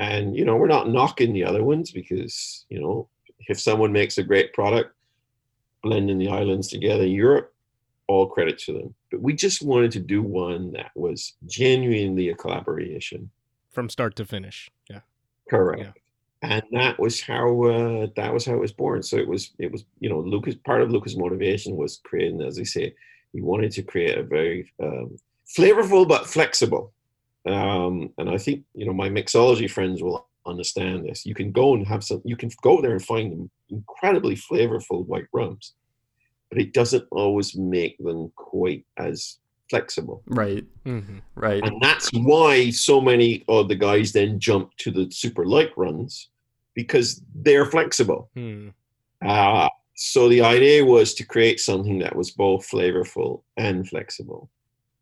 [0.02, 3.08] And you know, we're not knocking the other ones because you know,
[3.48, 4.96] if someone makes a great product,
[5.84, 7.54] blending the islands together, Europe,
[8.08, 8.96] all credit to them.
[9.12, 13.30] But we just wanted to do one that was genuinely a collaboration.
[13.70, 14.72] From start to finish.
[14.90, 15.02] Yeah.
[15.48, 15.84] Correct.
[15.84, 15.92] Yeah.
[16.42, 19.04] And that was how uh, that was how it was born.
[19.04, 22.58] So it was it was you know Luca's part of Luca's motivation was creating, as
[22.58, 22.96] I say,
[23.34, 26.92] he wanted to create a very um, flavorful but flexible.
[27.48, 31.26] Um, and I think you know my mixology friends will understand this.
[31.26, 32.22] You can go and have some.
[32.26, 35.74] You can go there and find incredibly flavorful white rums,
[36.50, 39.38] but it doesn't always make them quite as
[39.70, 40.24] flexible.
[40.28, 40.66] Right.
[40.84, 41.64] hmm Right.
[41.64, 46.30] And that's why so many of the guys then jump to the super light runs
[46.76, 48.30] because they're flexible.
[48.36, 48.70] hmm
[49.26, 54.50] Uh, so the idea was to create something that was both flavorful and flexible.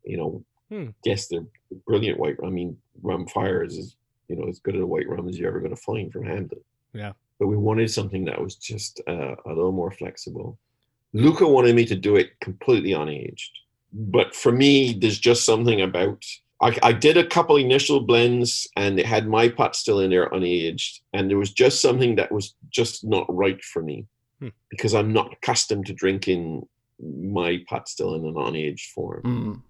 [0.04, 0.88] You know, Hmm.
[1.04, 1.44] yes, they're
[1.86, 2.36] brilliant white.
[2.44, 3.96] I mean, rum fires is
[4.28, 6.24] you know as good of a white rum as you're ever going to find from
[6.24, 6.60] Hampden.
[6.92, 7.12] Yeah.
[7.38, 10.58] But we wanted something that was just uh, a little more flexible.
[11.12, 13.50] Luca wanted me to do it completely unaged,
[13.92, 16.24] but for me, there's just something about.
[16.62, 20.28] I, I did a couple initial blends, and it had my pot still in there
[20.30, 24.06] unaged, and there was just something that was just not right for me
[24.40, 24.48] Hmm.
[24.70, 26.66] because I'm not accustomed to drinking
[27.02, 29.62] my pot still in an unaged form Mm.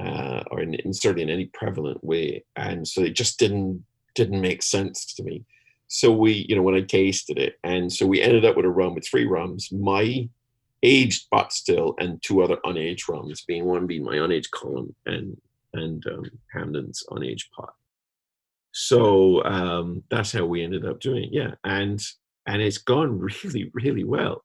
[0.00, 3.84] Uh, or in, in certainly in any prevalent way, and so it just didn't
[4.14, 5.44] didn't make sense to me.
[5.88, 8.70] So we, you know, when I tasted it, and so we ended up with a
[8.70, 10.28] rum with three rums, my
[10.82, 15.36] aged pot still, and two other unaged rums, being one being my unaged column and
[15.74, 17.74] and um, Hampden's unaged pot.
[18.72, 21.30] So um, that's how we ended up doing it.
[21.32, 22.00] Yeah, and
[22.46, 24.44] and it's gone really really well.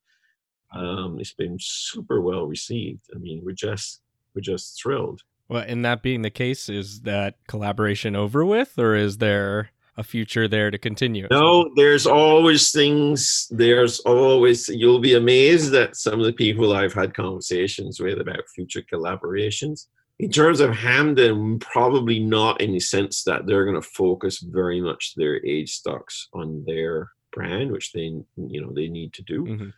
[0.73, 3.05] Um, it's been super well received.
[3.13, 4.01] I mean, we're just
[4.33, 5.21] we're just thrilled.
[5.49, 10.03] Well, and that being the case, is that collaboration over with, or is there a
[10.03, 11.27] future there to continue?
[11.29, 13.47] No, there's always things.
[13.51, 14.69] There's always.
[14.69, 19.87] You'll be amazed at some of the people I've had conversations with about future collaborations.
[20.19, 24.79] In terms of Hampden, probably not in the sense that they're going to focus very
[24.79, 29.43] much their age stocks on their brand, which they you know they need to do.
[29.43, 29.73] Mhm.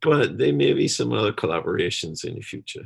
[0.00, 2.84] But there may be some other collaborations in the future.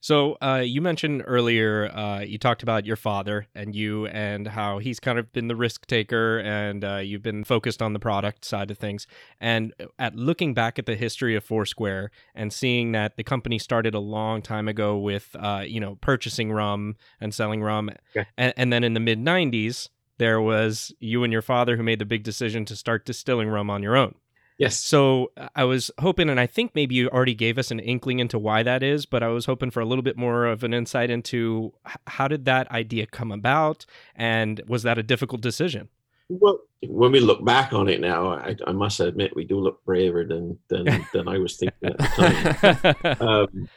[0.00, 4.78] So uh, you mentioned earlier, uh, you talked about your father and you, and how
[4.78, 8.44] he's kind of been the risk taker, and uh, you've been focused on the product
[8.44, 9.06] side of things.
[9.40, 13.58] And uh, at looking back at the history of Foursquare and seeing that the company
[13.58, 17.90] started a long time ago with, uh, you know, purchasing rum and selling rum,
[18.36, 19.88] and, and then in the mid '90s,
[20.18, 23.70] there was you and your father who made the big decision to start distilling rum
[23.70, 24.14] on your own.
[24.58, 24.78] Yes.
[24.78, 28.38] So I was hoping, and I think maybe you already gave us an inkling into
[28.38, 31.10] why that is, but I was hoping for a little bit more of an insight
[31.10, 31.74] into
[32.06, 33.84] how did that idea come about,
[34.14, 35.88] and was that a difficult decision?
[36.28, 39.84] Well, when we look back on it now, I, I must admit we do look
[39.84, 43.28] braver than than, than I was thinking at the time.
[43.28, 43.68] um,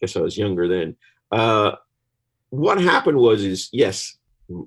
[0.00, 0.96] guess I was younger then.
[1.30, 1.76] Uh,
[2.50, 4.16] what happened was, is yes,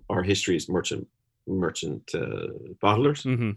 [0.09, 1.07] our history is merchant
[1.47, 2.47] merchant uh,
[2.81, 3.51] bottlers, hmm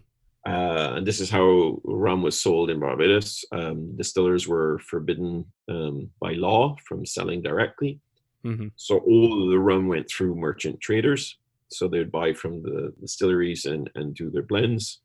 [0.49, 3.45] uh, and this is how rum was sold in Barbados.
[3.51, 7.99] Um, distillers were forbidden um, by law from selling directly,
[8.43, 11.23] hmm so all of the rum went through merchant traders.
[11.71, 15.01] So they'd buy from the distilleries and, and do their blends.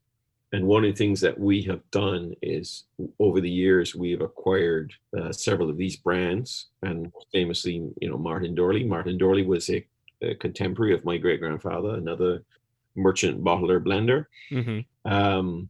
[0.51, 2.85] And one of the things that we have done is
[3.19, 6.69] over the years, we have acquired uh, several of these brands.
[6.81, 8.83] And famously, you know, Martin Doorly.
[8.83, 9.85] Martin Doorly was a,
[10.21, 12.43] a contemporary of my great grandfather, another
[12.95, 14.25] merchant bottler blender.
[14.49, 15.69] hmm Um,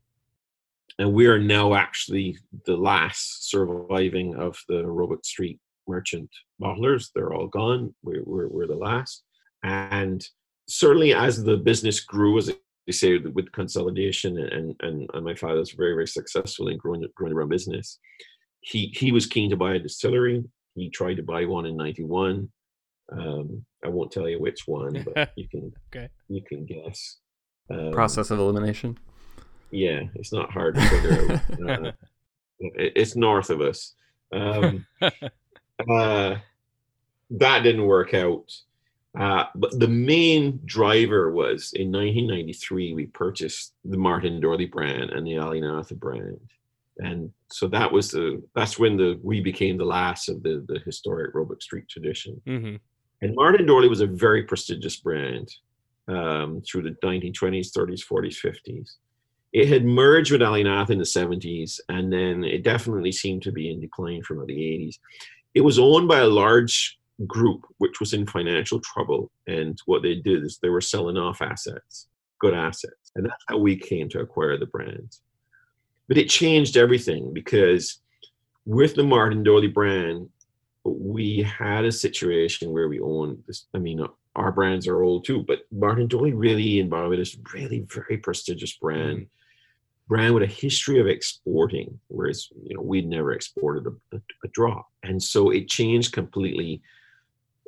[0.97, 6.29] and we are now actually the last surviving of the Roebuck Street merchant
[6.61, 7.09] bottlers.
[7.13, 7.93] They're all gone.
[8.01, 9.23] We're, we're, we're the last.
[9.63, 10.25] And
[10.69, 12.47] certainly as the business grew, as
[12.87, 17.05] they say, with consolidation, and, and, and my father was very, very successful in growing,
[17.15, 17.99] growing the rum business,
[18.61, 20.43] he, he was keen to buy a distillery.
[20.75, 22.49] He tried to buy one in 91.
[23.11, 26.09] Um, I won't tell you which one, but you can Okay.
[26.27, 27.17] you can guess.
[27.69, 28.97] Um, Process of elimination.
[29.75, 31.93] Yeah, it's not hard to figure out.
[32.63, 33.95] Uh, it's north of us.
[34.31, 36.35] Um, uh,
[37.29, 38.49] that didn't work out.
[39.19, 45.27] Uh, but the main driver was in 1993, we purchased the Martin Doorly brand and
[45.27, 46.39] the Alleyne Arthur brand.
[46.99, 50.79] And so that was the that's when the we became the last of the the
[50.85, 52.41] historic Roebuck Street tradition.
[52.45, 52.75] hmm
[53.21, 55.49] And Martin Doorly was a very prestigious brand
[56.07, 58.95] um, through the 1920s, 30s, 40s, 50s.
[59.55, 63.53] It had merged with Alleyne Arthur in the 70s, and then it definitely seemed to
[63.53, 64.99] be in decline from the 80s.
[65.53, 70.15] It was owned by a large group which was in financial trouble, and what they
[70.15, 72.07] did is they were selling off assets,
[72.41, 75.19] good assets, and that's how we came to acquire the brand.
[76.09, 78.01] But it changed everything because
[78.65, 80.27] with the Martin Doorly brand,
[80.83, 83.67] we had a situation where we owned this.
[83.73, 88.17] I mean, our brands are old too, but Martin Doorly really in Barbados, really very
[88.17, 89.23] prestigious brand, mm-hmm.
[90.07, 94.47] Brand with a history of exporting, whereas you know we'd never exported a, a, a
[94.53, 96.81] drop, and so it changed completely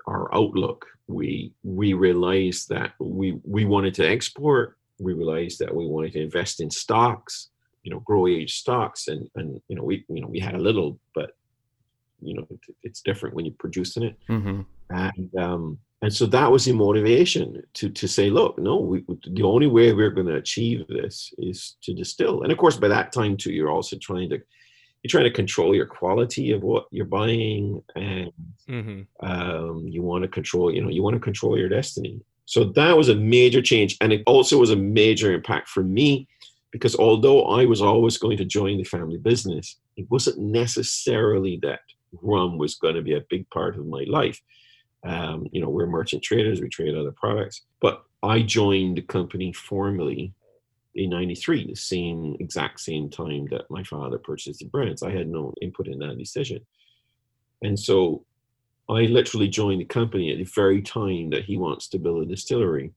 [0.08, 0.86] our outlook.
[1.08, 4.78] We we realized that we we wanted to export.
[5.00, 7.50] We realized that we wanted to invest in stocks,
[7.84, 10.60] you know, grow age stocks, and and you know we you know we had a
[10.60, 11.32] little, but
[12.22, 16.52] you know it- it's different when you're producing it hmm and um, and so that
[16.52, 20.36] was the motivation to to say, look, no, we, the only way we're going to
[20.36, 22.44] achieve this is to distill.
[22.44, 24.40] And of course, by that time too, you're also trying to
[25.04, 28.32] you're trying to control your quality of what you're buying, and
[28.68, 29.26] mm-hmm.
[29.26, 32.20] um, you want to control, you know, you want to control your destiny.
[32.46, 36.28] So that was a major change, and it also was a major impact for me
[36.72, 41.80] because although I was always going to join the family business, it wasn't necessarily that
[42.22, 44.40] rum was going to be a big part of my life.
[45.04, 47.62] Um, you know, we're merchant traders, we trade other products.
[47.82, 50.34] But I joined the company formally
[50.96, 55.04] in 93, the same exact same time that my father purchased the brands.
[55.04, 56.66] I had no input in that decision.
[57.62, 58.26] And so
[58.90, 62.26] I literally joined the company at the very time that he wants to build a
[62.26, 62.92] distillery.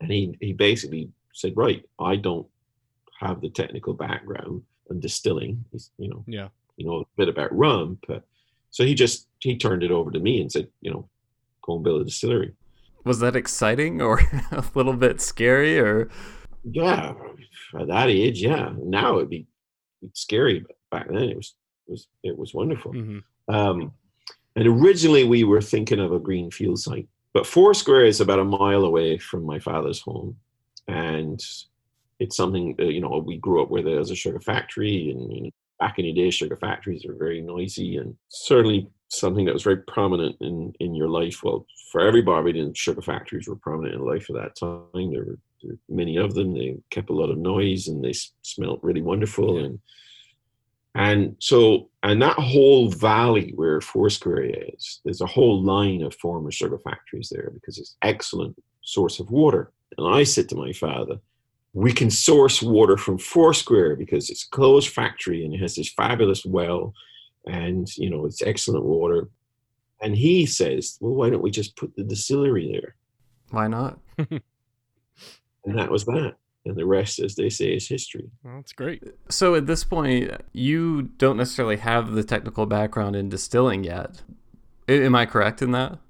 [0.00, 2.46] And he, he basically said, Right, I don't
[3.20, 5.64] have the technical background on distilling.
[5.72, 8.24] He's, you know, yeah, you know, a bit about rum, but
[8.70, 11.08] so he just he turned it over to me and said, you know,
[11.62, 12.54] go and build a distillery.
[13.04, 16.08] Was that exciting or a little bit scary or?
[16.64, 17.14] Yeah,
[17.78, 18.72] at that age, yeah.
[18.78, 19.46] Now it'd be
[20.14, 21.54] scary, but back then it was
[21.88, 22.92] it was it was wonderful.
[22.92, 23.54] Mm-hmm.
[23.54, 23.92] Um,
[24.54, 28.44] and originally we were thinking of a green field site, but Foursquare is about a
[28.44, 30.36] mile away from my father's home,
[30.86, 31.40] and
[32.20, 35.42] it's something that, you know we grew up where there's a sugar factory, and you
[35.44, 35.50] know,
[35.80, 39.78] back in the day, sugar factories are very noisy and certainly something that was very
[39.78, 41.42] prominent in in your life.
[41.42, 45.12] Well, for every Barbadian, sugar factories were prominent in life at that time.
[45.12, 46.54] There were, there were, many of them.
[46.54, 49.64] They kept a lot of noise and they smelled really wonderful.
[49.64, 49.78] And
[50.94, 56.50] and so and that whole valley where Foursquare is, there's a whole line of former
[56.50, 59.72] sugar factories there because it's excellent source of water.
[59.98, 61.18] And I said to my father,
[61.74, 65.92] we can source water from Foursquare because it's a closed factory and it has this
[65.92, 66.94] fabulous well
[67.46, 69.28] and you know it's excellent water.
[70.00, 72.96] And he says well why don't we just put the distillery there?
[73.50, 73.98] Why not?
[75.64, 76.34] And that was that.
[76.64, 78.28] And the rest as they say is history.
[78.42, 79.04] Well, that's great.
[79.28, 84.22] So at this point you don't necessarily have the technical background in distilling yet.
[84.88, 86.00] Am i correct in that?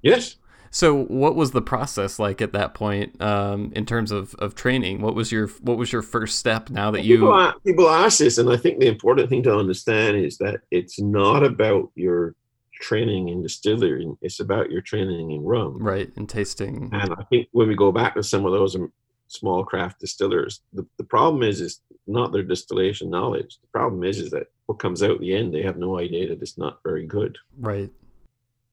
[0.00, 0.36] Yes
[0.74, 5.02] so, what was the process like at that point um, in terms of, of training?
[5.02, 8.38] What was your what was your first step now that you people, people ask this,
[8.38, 12.34] and I think the important thing to understand is that it's not about your
[12.80, 16.10] training in distillery; it's about your training in rum, right?
[16.16, 16.88] And tasting.
[16.90, 18.90] And I think when we go back to some of those um,
[19.28, 23.58] small craft distillers, the, the problem is is not their distillation knowledge.
[23.60, 26.30] The problem is is that what comes out at the end, they have no idea
[26.30, 27.90] that it's not very good, right?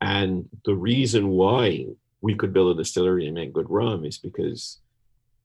[0.02, 1.86] And the reason why
[2.22, 4.80] we could build a distillery and make good rum is because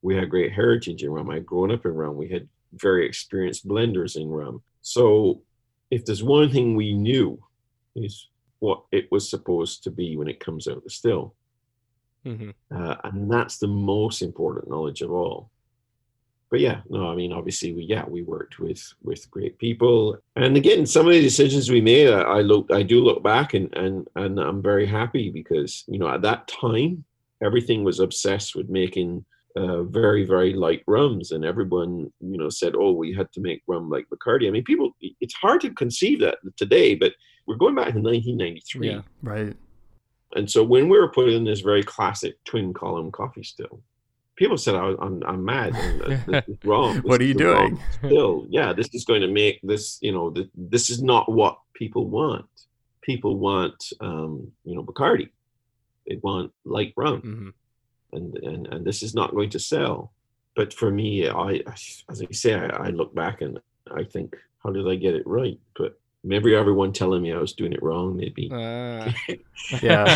[0.02, 1.30] we had great heritage in rum.
[1.30, 2.16] I had grown up in rum.
[2.16, 4.62] We had very experienced blenders in rum.
[4.82, 5.42] So
[5.90, 7.42] if there's one thing we knew
[7.96, 8.28] is
[8.59, 11.34] what it was supposed to be when it comes out the still.
[12.26, 12.50] Mm-hmm.
[12.74, 15.50] Uh, and that's the most important knowledge of all
[16.55, 20.57] but yeah, no, I mean, obviously, we yeah, we worked with with great people, and
[20.57, 23.74] again, some of the decisions we made, I, I look, I do look back, and
[23.76, 27.05] and and I'm very happy because you know at that time,
[27.42, 29.24] everything was obsessed with making
[29.57, 33.64] uh, very very light rums, and everyone you know said, oh, we had to make
[33.66, 34.46] rum like Bacardi.
[34.46, 37.14] I mean, people, it's hard to conceive that today, but
[37.48, 39.57] we're going back to 1993, yeah, right.
[40.36, 43.82] And so when we were putting this very classic twin column coffee still,
[44.37, 45.74] people said I am I'm mad.
[46.26, 46.99] this is wrong.
[46.99, 47.80] What are you doing?
[47.99, 49.99] Still, yeah, this is going to make this.
[50.01, 52.47] You know, the, this is not what people want.
[53.03, 55.28] People want, um, you know, Bacardi.
[56.09, 58.16] They want light rum, mm-hmm.
[58.16, 60.12] and and and this is not going to sell.
[60.57, 61.62] But for me, I,
[62.09, 63.59] as I say, I, I look back and
[63.93, 65.59] I think, how did I get it right?
[65.76, 68.16] But maybe everyone telling me I was doing it wrong.
[68.16, 68.49] Maybe.
[68.51, 69.12] Uh,
[69.83, 70.07] yeah,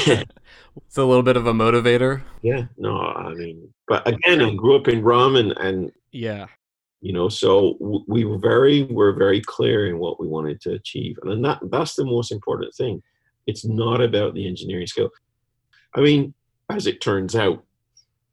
[0.77, 2.23] it's a little bit of a motivator.
[2.43, 2.65] Yeah.
[2.77, 6.47] No, I mean, but again, I grew up in rum, and and yeah,
[7.01, 7.77] you know, so
[8.09, 11.95] we were very were very clear in what we wanted to achieve, and that that's
[11.95, 13.03] the most important thing.
[13.47, 15.11] It's not about the engineering skill.
[15.95, 16.35] I mean,
[16.71, 17.65] as it turns out,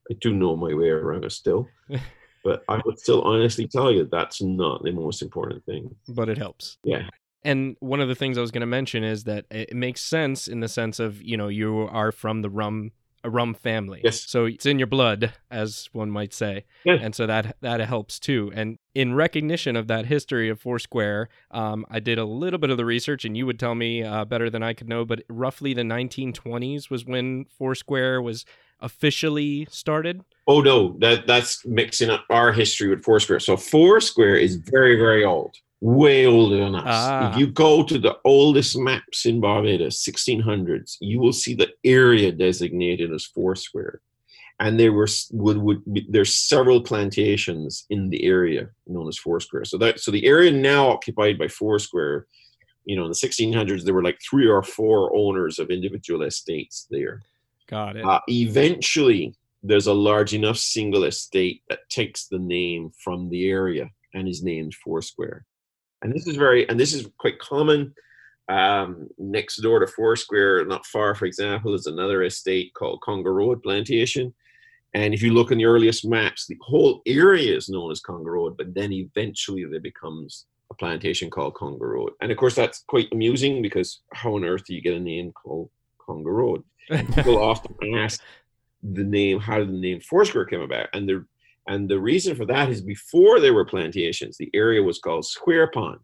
[0.10, 1.68] I do know my way around a still.
[2.44, 5.96] but I would still honestly tell you that's not the most important thing.
[6.10, 6.78] But it helps.
[6.84, 7.08] Yeah
[7.46, 10.48] and one of the things I was going to mention is that it makes sense
[10.48, 12.92] in the sense of you know you are from the rum
[13.26, 14.02] a rum family.
[14.04, 14.22] Yes.
[14.22, 16.66] So it's in your blood, as one might say.
[16.84, 16.98] Yeah.
[17.02, 18.52] And so that that helps too.
[18.54, 22.78] And in recognition of that history of Foursquare, um, I did a little bit of
[22.78, 25.06] the research, and you would tell me uh, better than I could know.
[25.06, 28.46] But roughly the 1920s was when Foursquare was
[28.80, 30.22] officially started.
[30.48, 33.40] Oh no, that that's mixing up our history with Foursquare.
[33.40, 36.84] So Foursquare is very very old way older than us.
[36.86, 37.32] Ah.
[37.32, 42.32] If you go to the oldest maps in Barbados, 1600s, you will see the area
[42.32, 44.02] designated as Foursquare.
[44.60, 49.66] And there were would would be, there's several plantations in the area known as Foursquare.
[49.66, 52.26] So that so the area now occupied by Foursquare,
[52.86, 56.88] you know, in the 1600s there were like three or four owners of individual estates
[56.90, 57.22] there.
[57.68, 58.06] Got it.
[58.06, 63.90] Uh, eventually, there's a large enough single estate that takes the name from the area
[64.14, 65.46] and is named Foursquare.
[66.02, 67.94] And this is very, and this is quite common.
[68.48, 73.64] Um, next door to Foursquare, not far, for example, is another estate called Congo Road
[73.64, 74.34] Plantation.
[74.94, 78.30] And if you look in the earliest maps, the whole area is known as Congo
[78.30, 82.12] Road, but then eventually there becomes a plantation called Congo Road.
[82.22, 85.32] And of course, that's quite amusing because how on earth do you get a name
[85.32, 85.70] called
[86.00, 86.64] Congo Road?
[86.90, 88.22] people often ask
[88.84, 91.26] the name how did the name foursquare come about and the
[91.68, 95.68] and the reason for that is before there were plantations the area was called square
[95.72, 96.00] pond.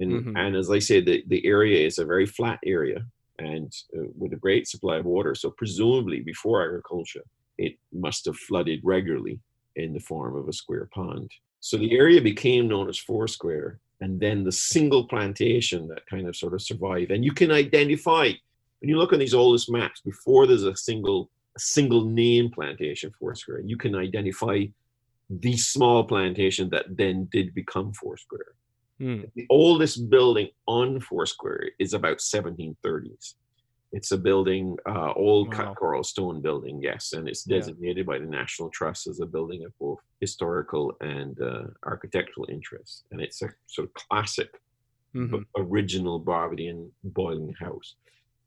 [0.00, 0.32] And Mhm.
[0.40, 3.00] and as i said the, the area is a very flat area
[3.38, 5.34] and uh, with a great supply of water.
[5.34, 7.24] So presumably before agriculture
[7.66, 9.40] it must have flooded regularly
[9.76, 11.28] in the form of a square pond.
[11.60, 16.36] So the area became known as foursquare and then the single plantation that kind of
[16.36, 17.10] sort of survived.
[17.10, 18.26] And you can identify
[18.80, 23.60] when you look on these oldest maps, before there's a single single name plantation Foursquare,
[23.64, 24.64] you can identify
[25.30, 28.54] the small plantation that then did become Foursquare.
[28.98, 29.22] Hmm.
[29.36, 33.34] The oldest building on Foursquare is about 1730s.
[33.92, 35.54] It's a building, uh, old Wow.
[35.56, 37.56] cut coral stone building, yes, and it's Yeah.
[37.58, 43.04] designated by the National Trust as a building of both historical and uh, architectural interest.
[43.10, 44.50] And it's a sort of classic
[45.14, 45.46] Mhm.
[45.56, 47.96] original Barbadian boiling house.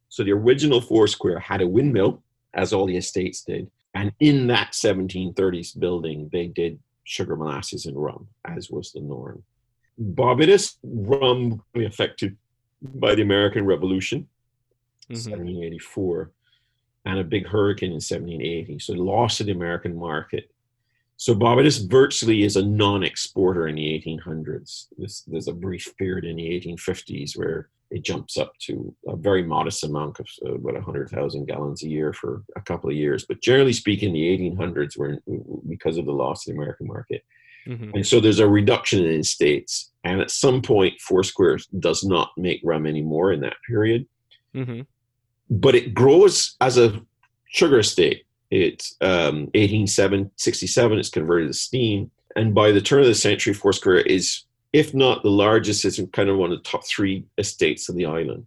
[0.10, 2.24] So the original Foursquare had a windmill,
[2.54, 7.98] as all the estates did, and in that 1730s building, they did sugar, molasses, and
[8.02, 9.44] rum, as was the norm.
[9.98, 12.38] Barbados rum affected
[12.82, 14.28] by the American Revolution,
[15.10, 15.16] Mhm.
[15.18, 16.32] 1784,
[17.06, 18.80] and a big hurricane in 1780.
[18.80, 20.50] So loss of the American market.
[21.18, 24.88] So Barbados virtually is a non-exporter in the 1800s.
[24.98, 29.44] This, there's a brief period in the 1850s where it jumps up to a very
[29.44, 33.26] modest amount of uh, about 100,000 gallons a year for a couple of years.
[33.28, 35.20] But generally speaking, the 1800s were
[35.68, 37.24] because of the loss of the American market.
[37.68, 37.94] Mhm.
[37.94, 39.92] And so there's a reduction in estates.
[40.04, 44.08] And at some point, Foursquare does not make rum anymore in that period
[44.56, 44.86] Mhm.
[45.50, 47.02] but it grows as a
[47.50, 48.24] sugar estate.
[48.50, 52.12] It's um, 1867, it's converted to steam.
[52.36, 54.44] And by the turn of the century, Foursquare is,
[54.74, 58.06] if not the largest, it's kind of one of the top three estates on the
[58.06, 58.46] island.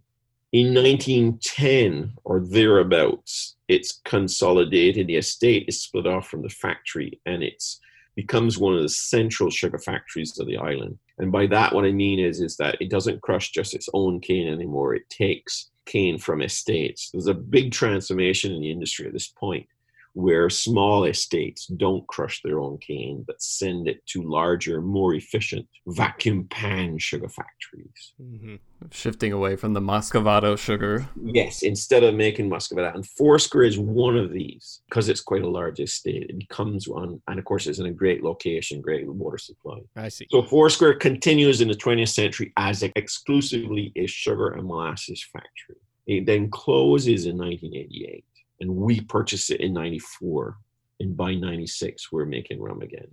[0.51, 5.07] In 1910 or thereabouts, it's consolidated.
[5.07, 7.79] The estate is split off from the factory and it's
[8.15, 10.97] becomes one of the central sugar factories of the island.
[11.17, 14.21] And by that, what I mean is, is that it doesn't crush just its own
[14.21, 14.95] cane anymore.
[14.95, 17.09] It takes cane from estates.
[17.11, 19.67] There's a big transformation in the industry at this point
[20.15, 25.67] where small estates don't crush their own cane, but send it to larger, more efficient
[25.87, 28.13] vacuum pan sugar factories.
[28.21, 28.59] Mhm.
[28.91, 31.09] Shifting away from the Muscovado sugar.
[31.21, 32.95] Yes, instead of making muscovado.
[32.95, 36.29] And Foursquare is one of these because it's quite a large estate.
[36.29, 39.79] It comes on, and of course, it's in a great location, great water supply.
[39.97, 40.27] I see.
[40.31, 45.75] So Foursquare continues in the 20th century as exclusively a sugar and molasses factory.
[46.07, 48.23] It then closes in 1988,
[48.59, 50.57] and we purchase it in 94,
[50.99, 53.07] and by 96 we're making rum again.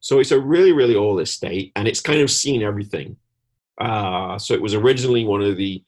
[0.00, 3.16] So it's a really, really old estate, and it's kind of seen everything.
[3.80, 5.82] Uh, so it was originally one of the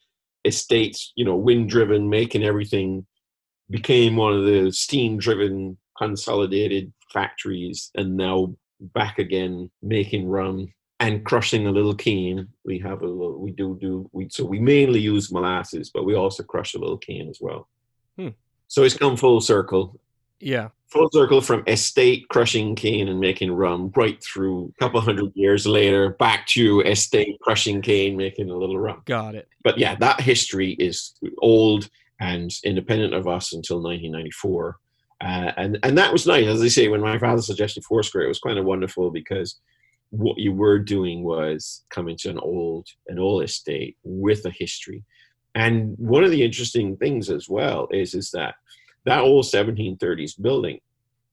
[0.44, 3.06] estates, you know, wind-driven, making everything,
[3.70, 11.66] became one of the steam-driven, consolidated factories, and now back again making rum and crushing
[11.66, 12.48] a little cane.
[12.65, 16.15] We have a little, we do do we so we mainly use molasses, but we
[16.15, 17.69] also crush a little cane as well.
[18.16, 18.28] Hmm.
[18.69, 19.99] So it's come full circle,
[20.40, 20.69] Yeah.
[20.86, 25.66] full circle from estate crushing cane and making rum right through a couple hundred years
[25.66, 29.03] later back to estate crushing cane making a little rum.
[29.07, 29.49] Got it.
[29.65, 31.89] But yeah, that history is old
[32.20, 34.77] and independent of us until 1994.
[35.20, 36.86] Uh, and and that was nice, as I say.
[36.89, 39.59] When my father suggested Foursquare, it was kind of wonderful because
[40.11, 45.03] what you were doing was coming to an old an old estate with a history.
[45.59, 48.55] And one of the interesting things as well is is that
[49.05, 50.80] that old 1730s building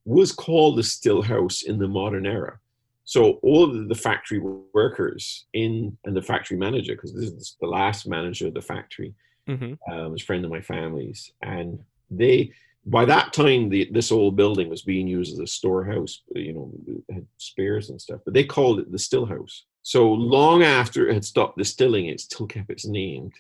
[0.06, 2.60] was called the Still House in the modern era.
[3.04, 4.40] So all of the factory
[4.74, 9.14] workers in and the factory manager, because this is the last manager of the factory,
[9.48, 11.80] hmm um, was a friend of my family's, and
[12.10, 12.52] they
[12.88, 16.24] by that time the, this old building was being used as a storehouse.
[16.34, 16.72] You know,
[17.14, 19.66] had spares and stuff, but they called it the Still House.
[19.84, 23.32] So long after it had stopped distilling, it still kept its name.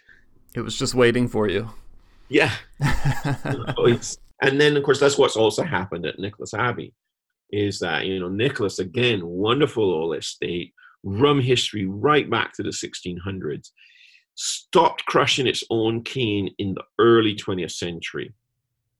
[0.55, 1.69] It was just waiting for you.
[2.29, 2.53] Yeah.
[4.41, 6.93] and then, of course, that's what's also happened at Nicholas Abbey
[7.51, 10.73] is that, you know, Nicholas, again, wonderful old estate,
[11.03, 13.69] rum history right back to the 1600s,
[14.35, 18.33] stopped crushing its own cane in the early 20th century.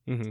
[0.08, 0.30] Mm-hmm.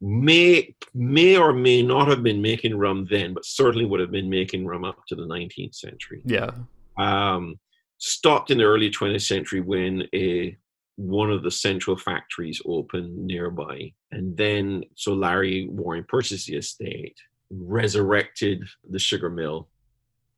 [0.00, 4.28] May may or may not have been making rum then, but certainly would have been
[4.28, 6.20] making rum up to the 19th century.
[6.26, 6.50] Yeah.
[6.98, 7.58] Um,
[7.98, 10.56] stopped in the early 20th century when a
[10.96, 13.92] one of the central factories opened nearby.
[14.12, 17.16] And then, so Larry Warren purchased the estate,
[17.50, 19.68] resurrected the sugar mill,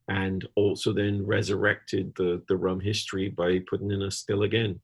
[0.07, 4.79] and also then resurrected the, the rum history by putting in a still again.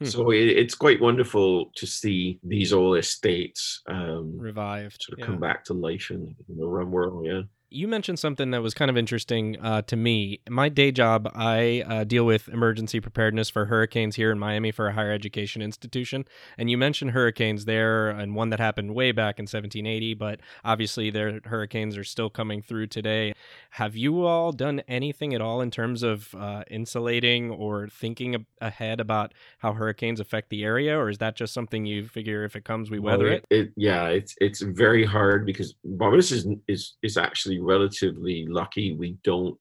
[0.00, 0.06] Hmm.
[0.06, 5.26] So it, it's quite wonderful to see these old estates um, revived, sort of yeah.
[5.26, 7.24] come back to life in, in the rum world.
[7.24, 7.42] Yeah
[7.74, 10.40] you mentioned something that was kind of interesting uh, to me.
[10.48, 14.86] My day job, I uh, deal with emergency preparedness for hurricanes here in Miami for
[14.86, 16.24] a higher education institution.
[16.56, 21.10] And you mentioned hurricanes there, and one that happened way back in 1780, but obviously
[21.10, 23.34] their hurricanes are still coming through today.
[23.70, 29.00] Have you all done anything at all in terms of uh, insulating or thinking ahead
[29.00, 32.64] about how hurricanes affect the area, or is that just something you figure if it
[32.64, 33.72] comes, we weather well, it, it?
[33.76, 38.92] Yeah, it's it's very hard because Barbados is is is actually relatively lucky.
[38.92, 39.58] We don't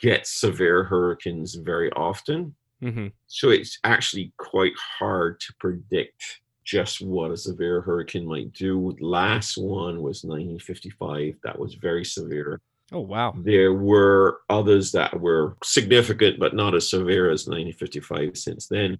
[0.00, 2.54] get severe hurricanes very often.
[2.82, 3.08] Mm-hmm.
[3.26, 8.96] So it's actually quite hard to predict just what a severe hurricane might do.
[9.00, 11.36] Last one was 1955.
[11.44, 12.60] That was very severe.
[12.92, 13.34] Oh, wow.
[13.36, 18.98] There were others that were significant, but not as severe as 1955 since then.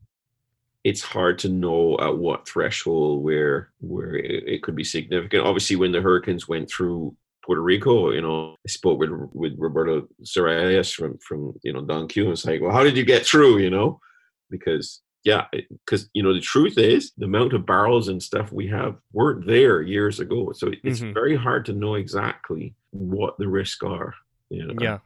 [0.84, 5.46] It's hard to know at what threshold where where it, it could be significant.
[5.46, 10.08] Obviously, when the hurricanes went through Puerto Rico, you know, I spoke with with Roberto
[10.22, 13.26] Serrallés from from you know Don Q, and it's like, well, how did you get
[13.26, 13.58] through?
[13.58, 14.00] You know,
[14.50, 18.66] because yeah, because you know the truth is the amount of barrels and stuff we
[18.68, 21.12] have weren't there years ago, so it's mm-hmm.
[21.12, 24.14] very hard to know exactly what the risks are.
[24.48, 24.74] You know?
[24.80, 24.98] Yeah.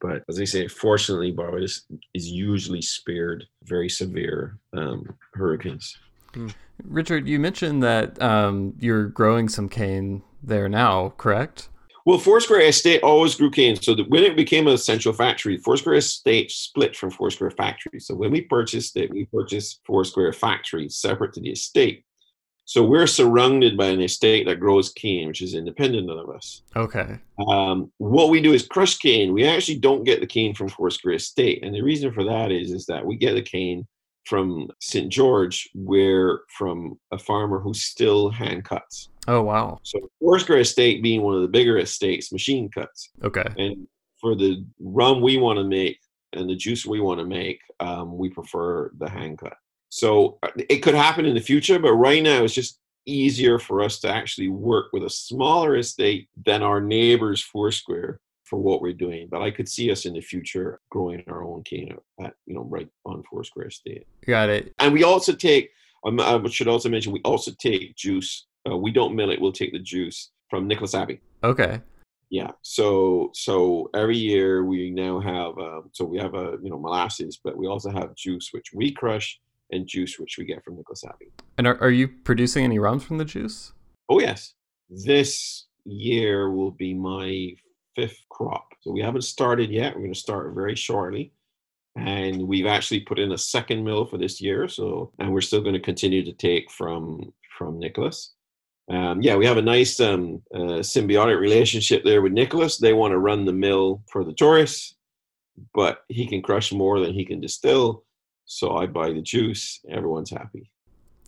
[0.00, 5.96] But as I say, fortunately, Barbados is usually spared very severe um, hurricanes.
[6.34, 6.48] Hmm.
[6.82, 11.68] Richard, you mentioned that um, you're growing some cane there now, correct?
[12.06, 13.76] Well, Foursquare Estate always grew cane.
[13.76, 17.98] So that when it became a central factory, Foursquare Estate split from Foursquare Factory.
[17.98, 22.04] So when we purchased it, we purchased Foursquare Factory separate to the estate.
[22.66, 26.62] So we're surrounded by an estate that grows cane, which is independent of us.
[26.74, 27.18] Okay.
[27.48, 29.34] Um, what we do is crush cane.
[29.34, 32.70] We actually don't get the cane from Foursquare Estate, and the reason for that is
[32.70, 33.86] is that we get the cane
[34.24, 35.12] from St.
[35.12, 39.10] George, where from a farmer who still hand cuts.
[39.26, 39.80] Oh wow!
[39.82, 43.10] So Foursquare Estate being one of the bigger estates, machine cuts.
[43.22, 43.46] Okay.
[43.58, 43.86] And
[44.20, 45.98] for the rum we want to make
[46.32, 49.54] and the juice we want to make, um, we prefer the hand cut.
[49.88, 53.82] So uh, it could happen in the future, but right now it's just easier for
[53.82, 58.92] us to actually work with a smaller estate than our neighbors Foursquare for what we're
[58.92, 59.28] doing.
[59.30, 62.64] But I could see us in the future growing our own cane at you know
[62.64, 64.06] right on Foursquare Estate.
[64.26, 64.72] Got it.
[64.78, 65.70] And we also take.
[66.06, 69.40] Um, I should also mention we also take juice uh, we don't mill it.
[69.40, 71.20] We'll take the juice from Nicholas Abbey.
[71.42, 71.80] Okay.
[72.30, 72.50] Yeah.
[72.62, 77.38] So so every year we now have um, so we have a you know molasses,
[77.42, 79.38] but we also have juice which we crush
[79.70, 81.32] and juice which we get from Nicholas Abbey.
[81.58, 83.72] And are, are you producing any rums from the juice?
[84.08, 84.54] Oh yes.
[84.88, 87.50] This year will be my
[87.94, 88.68] fifth crop.
[88.80, 89.94] So we haven't started yet.
[89.94, 91.32] We're going to start very shortly.
[91.96, 94.68] And we've actually put in a second mill for this year.
[94.68, 98.34] So and we're still going to continue to take from from Nicholas
[98.88, 102.76] um, yeah, we have a nice um, uh, symbiotic relationship there with Nicholas.
[102.76, 104.96] They want to run the mill for the tourists,
[105.72, 108.04] but he can crush more than he can distill.
[108.44, 109.80] So I buy the juice.
[109.90, 110.70] Everyone's happy.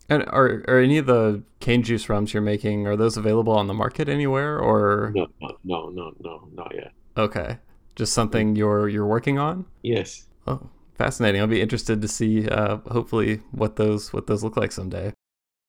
[0.09, 3.67] And are are any of the cane juice rums you're making are those available on
[3.67, 5.27] the market anywhere or no
[5.65, 6.93] no no no not yet.
[7.17, 7.57] Okay,
[7.95, 9.65] just something you're you're working on.
[9.81, 10.27] Yes.
[10.45, 11.41] Oh, fascinating.
[11.41, 15.11] I'll be interested to see uh, hopefully what those what those look like someday.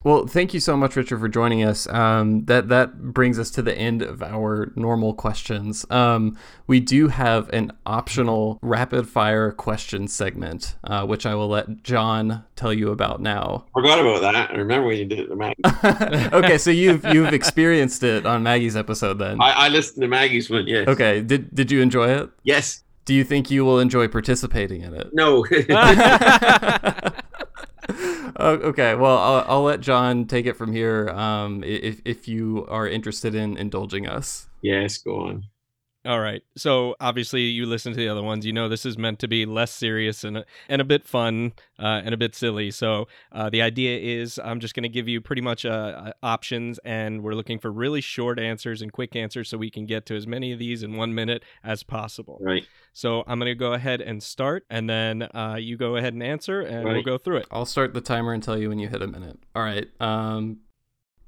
[0.04, 1.88] Well, thank you so much, Richard, for joining us.
[1.88, 5.84] Um, that that brings us to the end of our normal questions.
[5.90, 6.38] Um,
[6.68, 12.44] we do have an optional rapid fire question segment, uh, which I will let John
[12.54, 13.66] tell you about now.
[13.74, 14.50] Forgot about that.
[14.50, 15.56] I remember when you did it Maggie.
[16.32, 19.42] okay, so you've you've experienced it on Maggie's episode then.
[19.42, 20.68] I, I listened to Maggie's one.
[20.68, 20.86] Yes.
[20.86, 21.22] Okay.
[21.22, 22.30] Did did you enjoy it?
[22.44, 22.84] Yes.
[23.04, 25.08] Do you think you will enjoy participating in it?
[25.12, 25.44] No.
[28.40, 31.08] Oh, okay, well, I'll, I'll, let John take it from here.
[31.08, 34.46] Um, if if you are interested in indulging us.
[34.62, 35.44] Yes, go on.
[36.04, 36.42] All right.
[36.56, 38.46] So obviously, you listen to the other ones.
[38.46, 41.52] You know this is meant to be less serious and a, and a bit fun
[41.78, 42.70] uh, and a bit silly.
[42.70, 46.12] So uh, the idea is I'm just going to give you pretty much uh, uh,
[46.22, 50.06] options, and we're looking for really short answers and quick answers so we can get
[50.06, 52.38] to as many of these in one minute as possible.
[52.40, 52.64] Right.
[52.92, 56.22] So I'm going to go ahead and start, and then uh, you go ahead and
[56.22, 57.46] answer, and we'll go through it.
[57.50, 59.40] I'll start the timer and tell you when you hit a minute.
[59.54, 59.88] All right.
[60.00, 60.58] Um,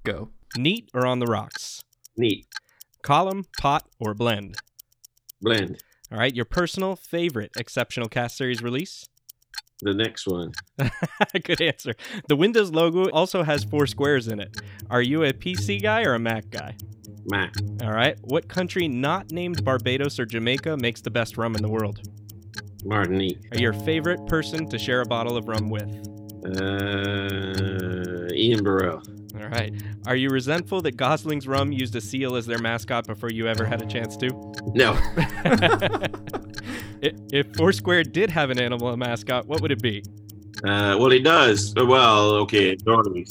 [0.04, 0.30] go.
[0.56, 1.82] Neat or on the rocks?
[2.16, 2.46] Neat.
[3.02, 4.56] Column, pot, or blend?
[5.40, 5.82] Blend.
[6.12, 6.34] All right.
[6.34, 9.08] Your personal favorite exceptional cask series release?
[9.82, 10.52] The next one.
[11.44, 11.94] Good answer.
[12.28, 14.60] The Windows logo also has four squares in it.
[14.90, 16.76] Are you a PC guy or a Mac guy?
[17.26, 17.54] Mac.
[17.82, 18.16] All right.
[18.22, 22.00] What country not named Barbados or Jamaica makes the best rum in the world?
[22.84, 23.38] Martinique.
[23.52, 25.88] Are your favorite person to share a bottle of rum with?
[26.44, 29.02] Uh, Ian Burrell.
[29.34, 29.72] All right.
[30.06, 33.64] Are you resentful that Gosling's Rum used a seal as their mascot before you ever
[33.64, 34.28] had a chance to?
[34.74, 34.98] No.
[37.02, 40.02] If Foursquare did have an animal mascot, what would it be?
[40.62, 41.72] Uh, well, he does.
[41.74, 42.76] Well, okay.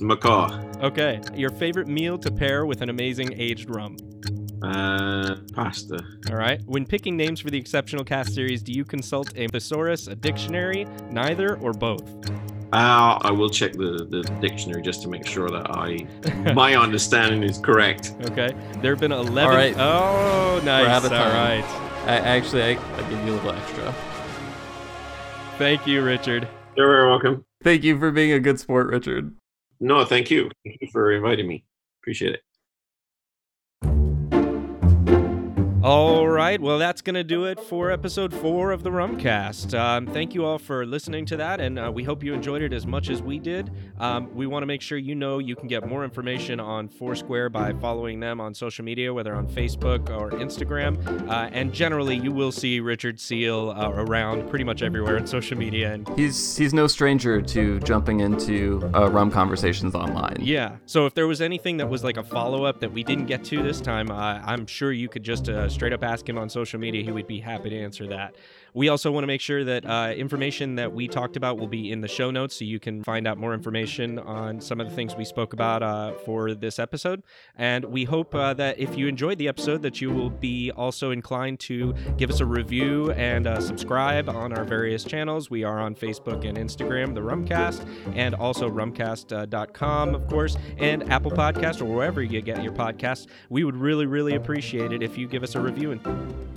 [0.02, 0.50] Macaw.
[0.82, 1.22] Okay.
[1.36, 3.98] Your favorite meal to pair with an amazing aged rum?
[4.62, 6.04] Uh, pasta.
[6.30, 6.62] All right.
[6.66, 10.86] When picking names for the exceptional cask series, do you consult a thesaurus, a dictionary,
[11.12, 12.04] neither, or both?
[12.72, 16.06] Uh, I will check the, the dictionary just to make sure that I
[16.54, 18.14] my understanding is correct.
[18.30, 18.54] Okay.
[18.82, 19.38] There have been 11.
[19.38, 19.76] All right.
[19.78, 20.88] Oh, nice.
[20.88, 21.34] out of All time.
[21.34, 21.66] right.
[22.06, 23.96] I actually I, I give you a little extra.
[25.58, 26.48] Thank you, Richard.
[26.76, 27.44] You're very welcome.
[27.64, 29.36] Thank you for being a good sport, Richard.
[29.80, 30.50] No, thank you.
[30.64, 31.66] Thank you for inviting me.
[32.02, 32.42] Appreciate it.
[35.82, 36.60] All right.
[36.60, 39.80] Well, that's going to do it for episode four of the Rumcast.
[39.80, 42.74] Um, thank you all for listening to that, and uh, we hope you enjoyed it
[42.74, 43.72] as much as we did.
[43.98, 47.50] Um, we want to make sure you know you can get more information on Foursquare
[47.50, 51.30] by following them on social media, whether on Facebook or Instagram.
[51.30, 55.58] Uh, and generally, you will see Richard Seale uh, around pretty much everywhere on social
[55.58, 55.94] media.
[55.94, 60.40] And He's he's no stranger to jumping into uh, rum conversations online.
[60.42, 60.76] Yeah.
[60.88, 63.46] So if there was anything that was like a follow up that we didn't get
[63.46, 66.50] to this time, uh, I'm sure you could just uh, straight up ask him on
[66.50, 67.04] social media.
[67.04, 68.36] He would be happy to answer that.
[68.74, 71.92] We also want to make sure that uh, information that we talked about will be
[71.92, 74.96] in the show notes so you can find out more information on some of the
[74.96, 77.24] things we spoke about uh, for this episode.
[77.58, 81.12] And we hope uh, that if you enjoyed the episode, that you will be also
[81.12, 85.50] inclined to give us a review and uh, subscribe on our various channels.
[85.50, 87.86] We are on Facebook and Instagram, the Rumcast,
[88.16, 93.28] and also rumcast.com, of course, and Apple Podcast or wherever you get your podcasts.
[93.50, 95.92] We would really, really appreciate it if you give us a review.
[95.92, 96.02] And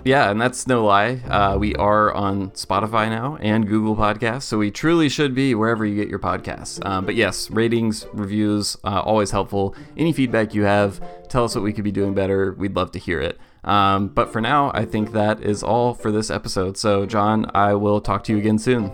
[0.05, 1.21] Yeah, and that's no lie.
[1.29, 5.85] Uh, we are on Spotify now and Google Podcasts, so we truly should be wherever
[5.85, 6.83] you get your podcasts.
[6.87, 9.75] Um, but yes, ratings, reviews, uh, always helpful.
[9.95, 12.53] Any feedback you have, tell us what we could be doing better.
[12.53, 13.39] We'd love to hear it.
[13.65, 16.79] Um, but for now, I think that is all for this episode.
[16.79, 18.91] So, John, I will talk to you again soon.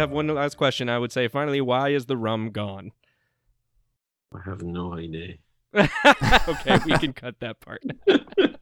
[0.00, 0.88] Have one last question.
[0.88, 2.92] I would say, finally, why is the rum gone?
[4.34, 5.34] I have no idea.
[5.74, 7.82] okay, we can cut that part.